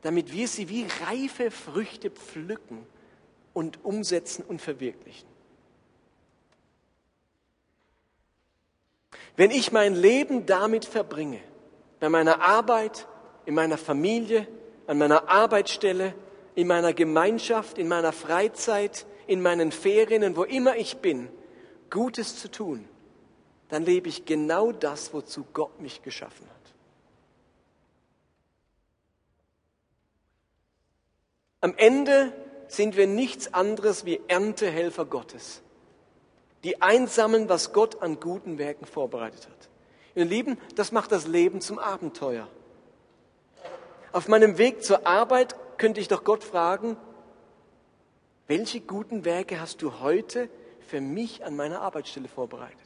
damit 0.02 0.34
wir 0.34 0.48
sie 0.48 0.70
wie 0.70 0.88
reife 1.06 1.52
Früchte 1.52 2.10
pflücken 2.10 2.86
und 3.54 3.84
umsetzen 3.86 4.44
und 4.44 4.62
verwirklichen. 4.62 5.28
Wenn 9.36 9.52
ich 9.52 9.72
mein 9.72 9.96
Leben 9.96 10.46
damit 10.46 10.86
verbringe, 10.86 11.40
bei 12.00 12.10
meiner 12.10 12.42
Arbeit, 12.42 13.08
in 13.46 13.54
meiner 13.54 13.78
Familie, 13.78 14.48
an 14.88 14.98
meiner 14.98 15.30
Arbeitsstelle, 15.30 16.14
in 16.56 16.68
meiner 16.68 16.94
Gemeinschaft, 16.94 17.78
in 17.78 17.88
meiner 17.88 18.12
Freizeit, 18.12 19.06
in 19.28 19.42
meinen 19.42 19.72
Ferien, 19.72 20.36
wo 20.36 20.44
immer 20.44 20.76
ich 20.76 20.98
bin, 20.98 21.30
Gutes 21.90 22.40
zu 22.40 22.50
tun, 22.50 22.88
dann 23.70 23.84
lebe 23.84 24.10
ich 24.10 24.26
genau 24.26 24.72
das, 24.72 25.14
wozu 25.14 25.46
Gott 25.54 25.80
mich 25.80 26.02
geschaffen 26.02 26.46
hat. 26.48 26.74
Am 31.62 31.74
Ende 31.78 32.34
sind 32.68 32.96
wir 32.96 33.08
nichts 33.08 33.54
anderes 33.54 34.06
wie 34.06 34.22
Erntehelfer 34.28 35.06
Gottes, 35.06 35.62
die 36.64 36.82
einsammeln, 36.82 37.50
was 37.50 37.74
Gott 37.74 38.02
an 38.02 38.20
guten 38.20 38.58
Werken 38.58 38.86
vorbereitet 38.86 39.48
hat. 39.48 39.70
Ihr 40.16 40.26
Lieben, 40.26 40.58
das 40.76 40.92
macht 40.92 41.12
das 41.12 41.28
Leben 41.28 41.62
zum 41.62 41.80
Abenteuer. 41.80 42.48
Auf 44.12 44.28
meinem 44.28 44.58
Weg 44.58 44.84
zur 44.84 45.06
Arbeit 45.06 45.56
könnte 45.78 46.00
ich 46.00 46.08
doch 46.08 46.24
Gott 46.24 46.44
fragen, 46.44 46.98
welche 48.48 48.82
guten 48.82 49.26
Werke 49.26 49.60
hast 49.60 49.82
du 49.82 50.00
heute 50.00 50.50
für 50.90 51.02
mich 51.02 51.46
an 51.46 51.56
meiner 51.56 51.82
Arbeitsstelle 51.82 52.28
vorbereitet. 52.28 52.78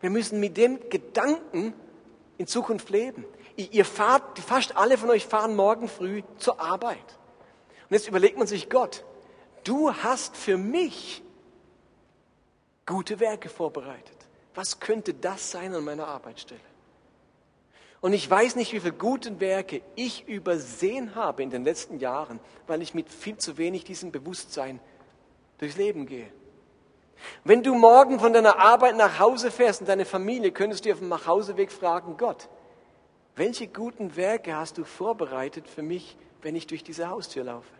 Wir 0.00 0.10
müssen 0.10 0.40
mit 0.40 0.56
dem 0.56 0.88
Gedanken 0.88 1.74
in 2.38 2.46
Zukunft 2.46 2.90
leben. 2.90 3.24
Ihr 3.56 3.84
fahrt, 3.84 4.38
fast 4.38 4.76
alle 4.76 4.96
von 4.96 5.10
euch 5.10 5.26
fahren 5.26 5.54
morgen 5.54 5.88
früh 5.88 6.22
zur 6.38 6.60
Arbeit. 6.60 7.18
Und 7.88 7.92
jetzt 7.92 8.08
überlegt 8.08 8.38
man 8.38 8.46
sich, 8.46 8.70
Gott, 8.70 9.04
du 9.64 9.92
hast 9.92 10.36
für 10.36 10.56
mich 10.56 11.22
gute 12.86 13.20
Werke 13.20 13.48
vorbereitet. 13.48 14.16
Was 14.54 14.80
könnte 14.80 15.14
das 15.14 15.50
sein 15.50 15.74
an 15.74 15.84
meiner 15.84 16.06
Arbeitsstelle? 16.06 16.60
Und 18.00 18.12
ich 18.12 18.28
weiß 18.28 18.56
nicht, 18.56 18.72
wie 18.72 18.80
viele 18.80 18.92
gute 18.92 19.40
Werke 19.40 19.80
ich 19.94 20.28
übersehen 20.28 21.14
habe 21.14 21.42
in 21.42 21.50
den 21.50 21.64
letzten 21.64 21.98
Jahren, 21.98 22.38
weil 22.66 22.82
ich 22.82 22.92
mit 22.92 23.08
viel 23.08 23.38
zu 23.38 23.56
wenig 23.56 23.84
diesem 23.84 24.12
Bewusstsein 24.12 24.78
durchs 25.58 25.76
Leben 25.76 26.06
gehe. 26.06 26.30
Wenn 27.44 27.62
du 27.62 27.74
morgen 27.74 28.20
von 28.20 28.32
deiner 28.32 28.58
Arbeit 28.58 28.96
nach 28.96 29.18
Hause 29.18 29.50
fährst 29.50 29.80
und 29.80 29.88
deine 29.88 30.04
Familie, 30.04 30.52
könntest 30.52 30.84
du 30.84 30.92
auf 30.92 30.98
dem 30.98 31.08
Nachhauseweg 31.08 31.72
fragen, 31.72 32.16
Gott, 32.16 32.48
welche 33.36 33.66
guten 33.66 34.16
Werke 34.16 34.56
hast 34.56 34.78
du 34.78 34.84
vorbereitet 34.84 35.68
für 35.68 35.82
mich, 35.82 36.16
wenn 36.42 36.54
ich 36.56 36.66
durch 36.66 36.84
diese 36.84 37.08
Haustür 37.08 37.44
laufe? 37.44 37.72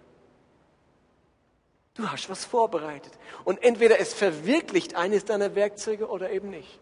Du 1.94 2.10
hast 2.10 2.28
was 2.28 2.44
vorbereitet. 2.44 3.12
Und 3.44 3.62
entweder 3.62 4.00
es 4.00 4.12
verwirklicht 4.14 4.96
eines 4.96 5.24
deiner 5.24 5.54
Werkzeuge 5.54 6.08
oder 6.08 6.30
eben 6.30 6.50
nicht. 6.50 6.80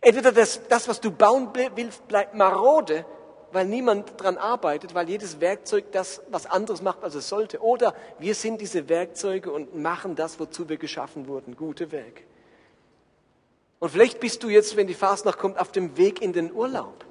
Entweder 0.00 0.32
das, 0.32 0.66
das 0.68 0.88
was 0.88 1.00
du 1.00 1.10
bauen 1.10 1.50
willst, 1.74 2.06
bleibt 2.08 2.34
marode 2.34 3.04
weil 3.56 3.64
niemand 3.64 4.20
dran 4.20 4.36
arbeitet, 4.36 4.94
weil 4.94 5.08
jedes 5.08 5.40
Werkzeug 5.40 5.90
das 5.90 6.20
was 6.28 6.44
anderes 6.44 6.82
macht, 6.82 7.02
als 7.02 7.14
es 7.14 7.26
sollte. 7.30 7.62
Oder 7.62 7.94
wir 8.18 8.34
sind 8.34 8.60
diese 8.60 8.90
Werkzeuge 8.90 9.50
und 9.50 9.74
machen 9.74 10.14
das, 10.14 10.38
wozu 10.38 10.68
wir 10.68 10.76
geschaffen 10.76 11.26
wurden, 11.26 11.56
gute 11.56 11.90
Werke. 11.90 12.22
Und 13.78 13.88
vielleicht 13.88 14.20
bist 14.20 14.42
du 14.42 14.50
jetzt, 14.50 14.76
wenn 14.76 14.86
die 14.86 14.92
Fastnacht 14.92 15.38
kommt, 15.38 15.58
auf 15.58 15.72
dem 15.72 15.96
Weg 15.96 16.20
in 16.20 16.34
den 16.34 16.52
Urlaub. 16.52 17.06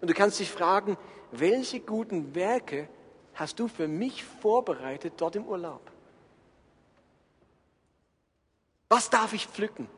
Und 0.00 0.08
du 0.08 0.14
kannst 0.14 0.38
dich 0.38 0.52
fragen, 0.52 0.96
welche 1.32 1.80
guten 1.80 2.32
Werke 2.36 2.88
hast 3.34 3.58
du 3.58 3.66
für 3.66 3.88
mich 3.88 4.22
vorbereitet 4.22 5.14
dort 5.16 5.34
im 5.34 5.46
Urlaub? 5.46 5.82
Was 8.88 9.10
darf 9.10 9.32
ich 9.32 9.48
pflücken, 9.48 9.88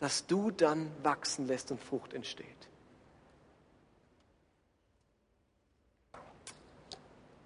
dass 0.00 0.26
du 0.26 0.50
dann 0.50 0.90
wachsen 1.04 1.46
lässt 1.46 1.70
und 1.70 1.80
Frucht 1.80 2.12
entsteht? 2.12 2.73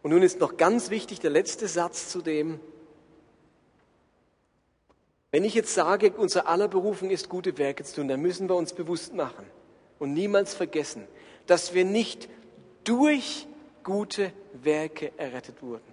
Und 0.03 0.13
nun 0.13 0.23
ist 0.23 0.41
noch 0.41 0.57
ganz 0.57 0.91
wichtig 0.91 1.21
der 1.21 1.31
letzte 1.31 1.69
Satz 1.69 2.09
zu 2.09 2.23
dem, 2.23 2.61
wenn 5.31 5.45
ich 5.45 5.55
jetzt 5.55 5.75
sage, 5.75 6.13
unser 6.17 6.49
aller 6.49 6.69
Berufung 6.69 7.11
ist, 7.11 7.29
gute 7.29 7.59
Werke 7.59 7.85
zu 7.85 7.97
tun, 7.97 8.09
dann 8.09 8.21
müssen 8.21 8.49
wir 8.49 8.57
uns 8.57 8.73
bewusst 8.73 9.13
machen 9.13 9.45
und 9.99 10.15
niemals 10.15 10.55
vergessen, 10.55 11.07
dass 11.47 11.75
wir 11.75 11.85
nicht 11.85 12.29
durch 12.85 13.47
gute 13.85 14.33
Werke 14.55 15.13
errettet 15.19 15.63
wurden, 15.63 15.93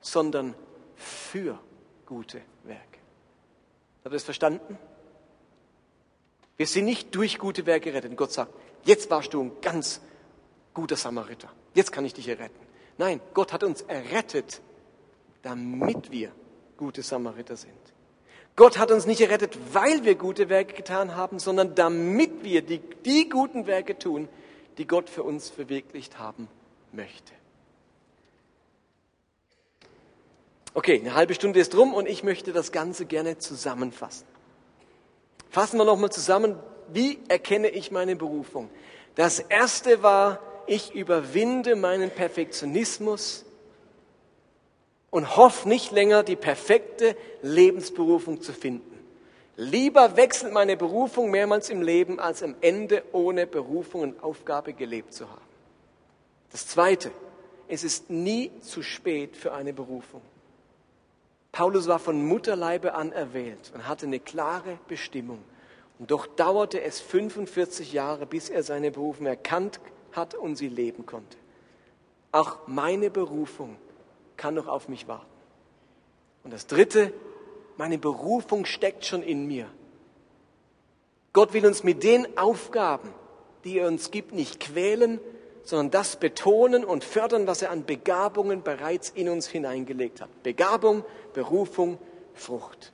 sondern 0.00 0.54
für 0.94 1.58
gute 2.04 2.42
Werke. 2.64 2.82
Habt 4.04 4.06
ihr 4.06 4.10
das 4.10 4.24
verstanden? 4.24 4.78
Wir 6.56 6.66
sind 6.66 6.84
nicht 6.84 7.14
durch 7.14 7.38
gute 7.38 7.66
Werke 7.66 7.90
errettet. 7.90 8.16
Gott 8.16 8.32
sagt, 8.32 8.52
jetzt 8.84 9.10
warst 9.10 9.32
du 9.34 9.42
ein 9.42 9.52
ganz 9.60 10.00
guter 10.74 10.96
Samariter. 10.96 11.50
Jetzt 11.74 11.92
kann 11.92 12.04
ich 12.04 12.14
dich 12.14 12.28
erretten. 12.28 12.65
Nein, 12.98 13.20
Gott 13.34 13.52
hat 13.52 13.62
uns 13.62 13.82
errettet, 13.82 14.60
damit 15.42 16.10
wir 16.10 16.32
gute 16.76 17.02
Samariter 17.02 17.56
sind. 17.56 17.72
Gott 18.56 18.78
hat 18.78 18.90
uns 18.90 19.04
nicht 19.04 19.20
errettet, 19.20 19.58
weil 19.72 20.04
wir 20.04 20.14
gute 20.14 20.48
Werke 20.48 20.74
getan 20.74 21.14
haben, 21.14 21.38
sondern 21.38 21.74
damit 21.74 22.42
wir 22.42 22.62
die, 22.62 22.78
die 22.78 23.28
guten 23.28 23.66
Werke 23.66 23.98
tun, 23.98 24.28
die 24.78 24.86
Gott 24.86 25.10
für 25.10 25.22
uns 25.22 25.50
verwirklicht 25.50 26.18
haben 26.18 26.48
möchte. 26.92 27.32
Okay, 30.72 31.00
eine 31.00 31.14
halbe 31.14 31.34
Stunde 31.34 31.60
ist 31.60 31.74
rum 31.74 31.94
und 31.94 32.06
ich 32.06 32.22
möchte 32.22 32.52
das 32.52 32.72
Ganze 32.72 33.06
gerne 33.06 33.38
zusammenfassen. 33.38 34.26
Fassen 35.50 35.78
wir 35.78 35.84
nochmal 35.84 36.10
zusammen, 36.10 36.58
wie 36.92 37.18
erkenne 37.28 37.68
ich 37.68 37.90
meine 37.90 38.16
Berufung? 38.16 38.70
Das 39.14 39.38
erste 39.38 40.02
war, 40.02 40.40
ich 40.66 40.94
überwinde 40.94 41.76
meinen 41.76 42.10
Perfektionismus 42.10 43.44
und 45.10 45.36
hoffe 45.36 45.68
nicht 45.68 45.92
länger, 45.92 46.22
die 46.22 46.36
perfekte 46.36 47.16
Lebensberufung 47.42 48.40
zu 48.40 48.52
finden. 48.52 48.92
Lieber 49.56 50.16
wechselt 50.16 50.52
meine 50.52 50.76
Berufung 50.76 51.30
mehrmals 51.30 51.70
im 51.70 51.80
Leben, 51.80 52.20
als 52.20 52.42
am 52.42 52.54
Ende 52.60 53.02
ohne 53.12 53.46
Berufung 53.46 54.02
und 54.02 54.22
Aufgabe 54.22 54.74
gelebt 54.74 55.14
zu 55.14 55.30
haben. 55.30 55.40
Das 56.52 56.66
Zweite, 56.66 57.10
es 57.66 57.82
ist 57.82 58.10
nie 58.10 58.50
zu 58.60 58.82
spät 58.82 59.36
für 59.36 59.54
eine 59.54 59.72
Berufung. 59.72 60.20
Paulus 61.52 61.88
war 61.88 61.98
von 61.98 62.22
Mutterleibe 62.22 62.94
an 62.94 63.12
erwählt 63.12 63.72
und 63.74 63.88
hatte 63.88 64.04
eine 64.04 64.20
klare 64.20 64.78
Bestimmung. 64.88 65.38
Und 65.98 66.10
doch 66.10 66.26
dauerte 66.26 66.82
es 66.82 67.00
45 67.00 67.94
Jahre, 67.94 68.26
bis 68.26 68.50
er 68.50 68.62
seine 68.62 68.90
Berufung 68.90 69.24
erkannt 69.24 69.80
hat 70.16 70.34
und 70.34 70.56
sie 70.56 70.68
leben 70.68 71.06
konnte. 71.06 71.36
Auch 72.32 72.58
meine 72.66 73.10
Berufung 73.10 73.76
kann 74.36 74.54
noch 74.54 74.66
auf 74.66 74.88
mich 74.88 75.08
warten. 75.08 75.26
Und 76.44 76.52
das 76.52 76.66
Dritte, 76.66 77.12
meine 77.76 77.98
Berufung 77.98 78.64
steckt 78.66 79.04
schon 79.04 79.22
in 79.22 79.46
mir. 79.46 79.66
Gott 81.32 81.52
will 81.52 81.66
uns 81.66 81.82
mit 81.82 82.02
den 82.02 82.38
Aufgaben, 82.38 83.12
die 83.64 83.78
er 83.78 83.88
uns 83.88 84.10
gibt, 84.10 84.32
nicht 84.32 84.60
quälen, 84.60 85.20
sondern 85.64 85.90
das 85.90 86.16
betonen 86.16 86.84
und 86.84 87.04
fördern, 87.04 87.46
was 87.46 87.62
er 87.62 87.70
an 87.70 87.84
Begabungen 87.84 88.62
bereits 88.62 89.10
in 89.10 89.28
uns 89.28 89.46
hineingelegt 89.48 90.20
hat. 90.20 90.42
Begabung, 90.42 91.04
Berufung, 91.34 91.98
Frucht. 92.34 92.92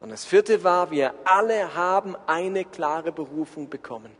Und 0.00 0.10
das 0.10 0.24
vierte 0.24 0.64
war, 0.64 0.90
wir 0.90 1.14
alle 1.24 1.74
haben 1.74 2.16
eine 2.26 2.64
klare 2.64 3.12
Berufung 3.12 3.68
bekommen, 3.68 4.10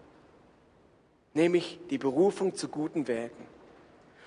nämlich 1.37 1.79
die 1.91 1.99
Berufung 1.99 2.57
zu 2.57 2.69
guten 2.69 3.07
Werken. 3.07 3.47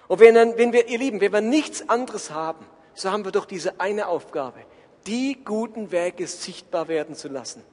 Und 0.07 0.19
wenn, 0.19 0.35
wenn 0.35 0.71
wir, 0.71 0.87
ihr 0.87 0.97
Lieben, 0.97 1.19
wenn 1.19 1.33
wir 1.33 1.41
nichts 1.41 1.89
anderes 1.89 2.31
haben, 2.31 2.65
so 2.93 3.11
haben 3.11 3.25
wir 3.25 3.31
doch 3.31 3.45
diese 3.45 3.79
eine 3.79 4.07
Aufgabe, 4.07 4.59
die 5.05 5.43
guten 5.43 5.91
Werke 5.91 6.27
sichtbar 6.27 6.87
werden 6.87 7.15
zu 7.15 7.27
lassen, 7.27 7.63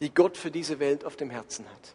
die 0.00 0.12
Gott 0.12 0.36
für 0.36 0.50
diese 0.50 0.78
Welt 0.78 1.04
auf 1.04 1.16
dem 1.16 1.30
Herzen 1.30 1.66
hat. 1.66 1.94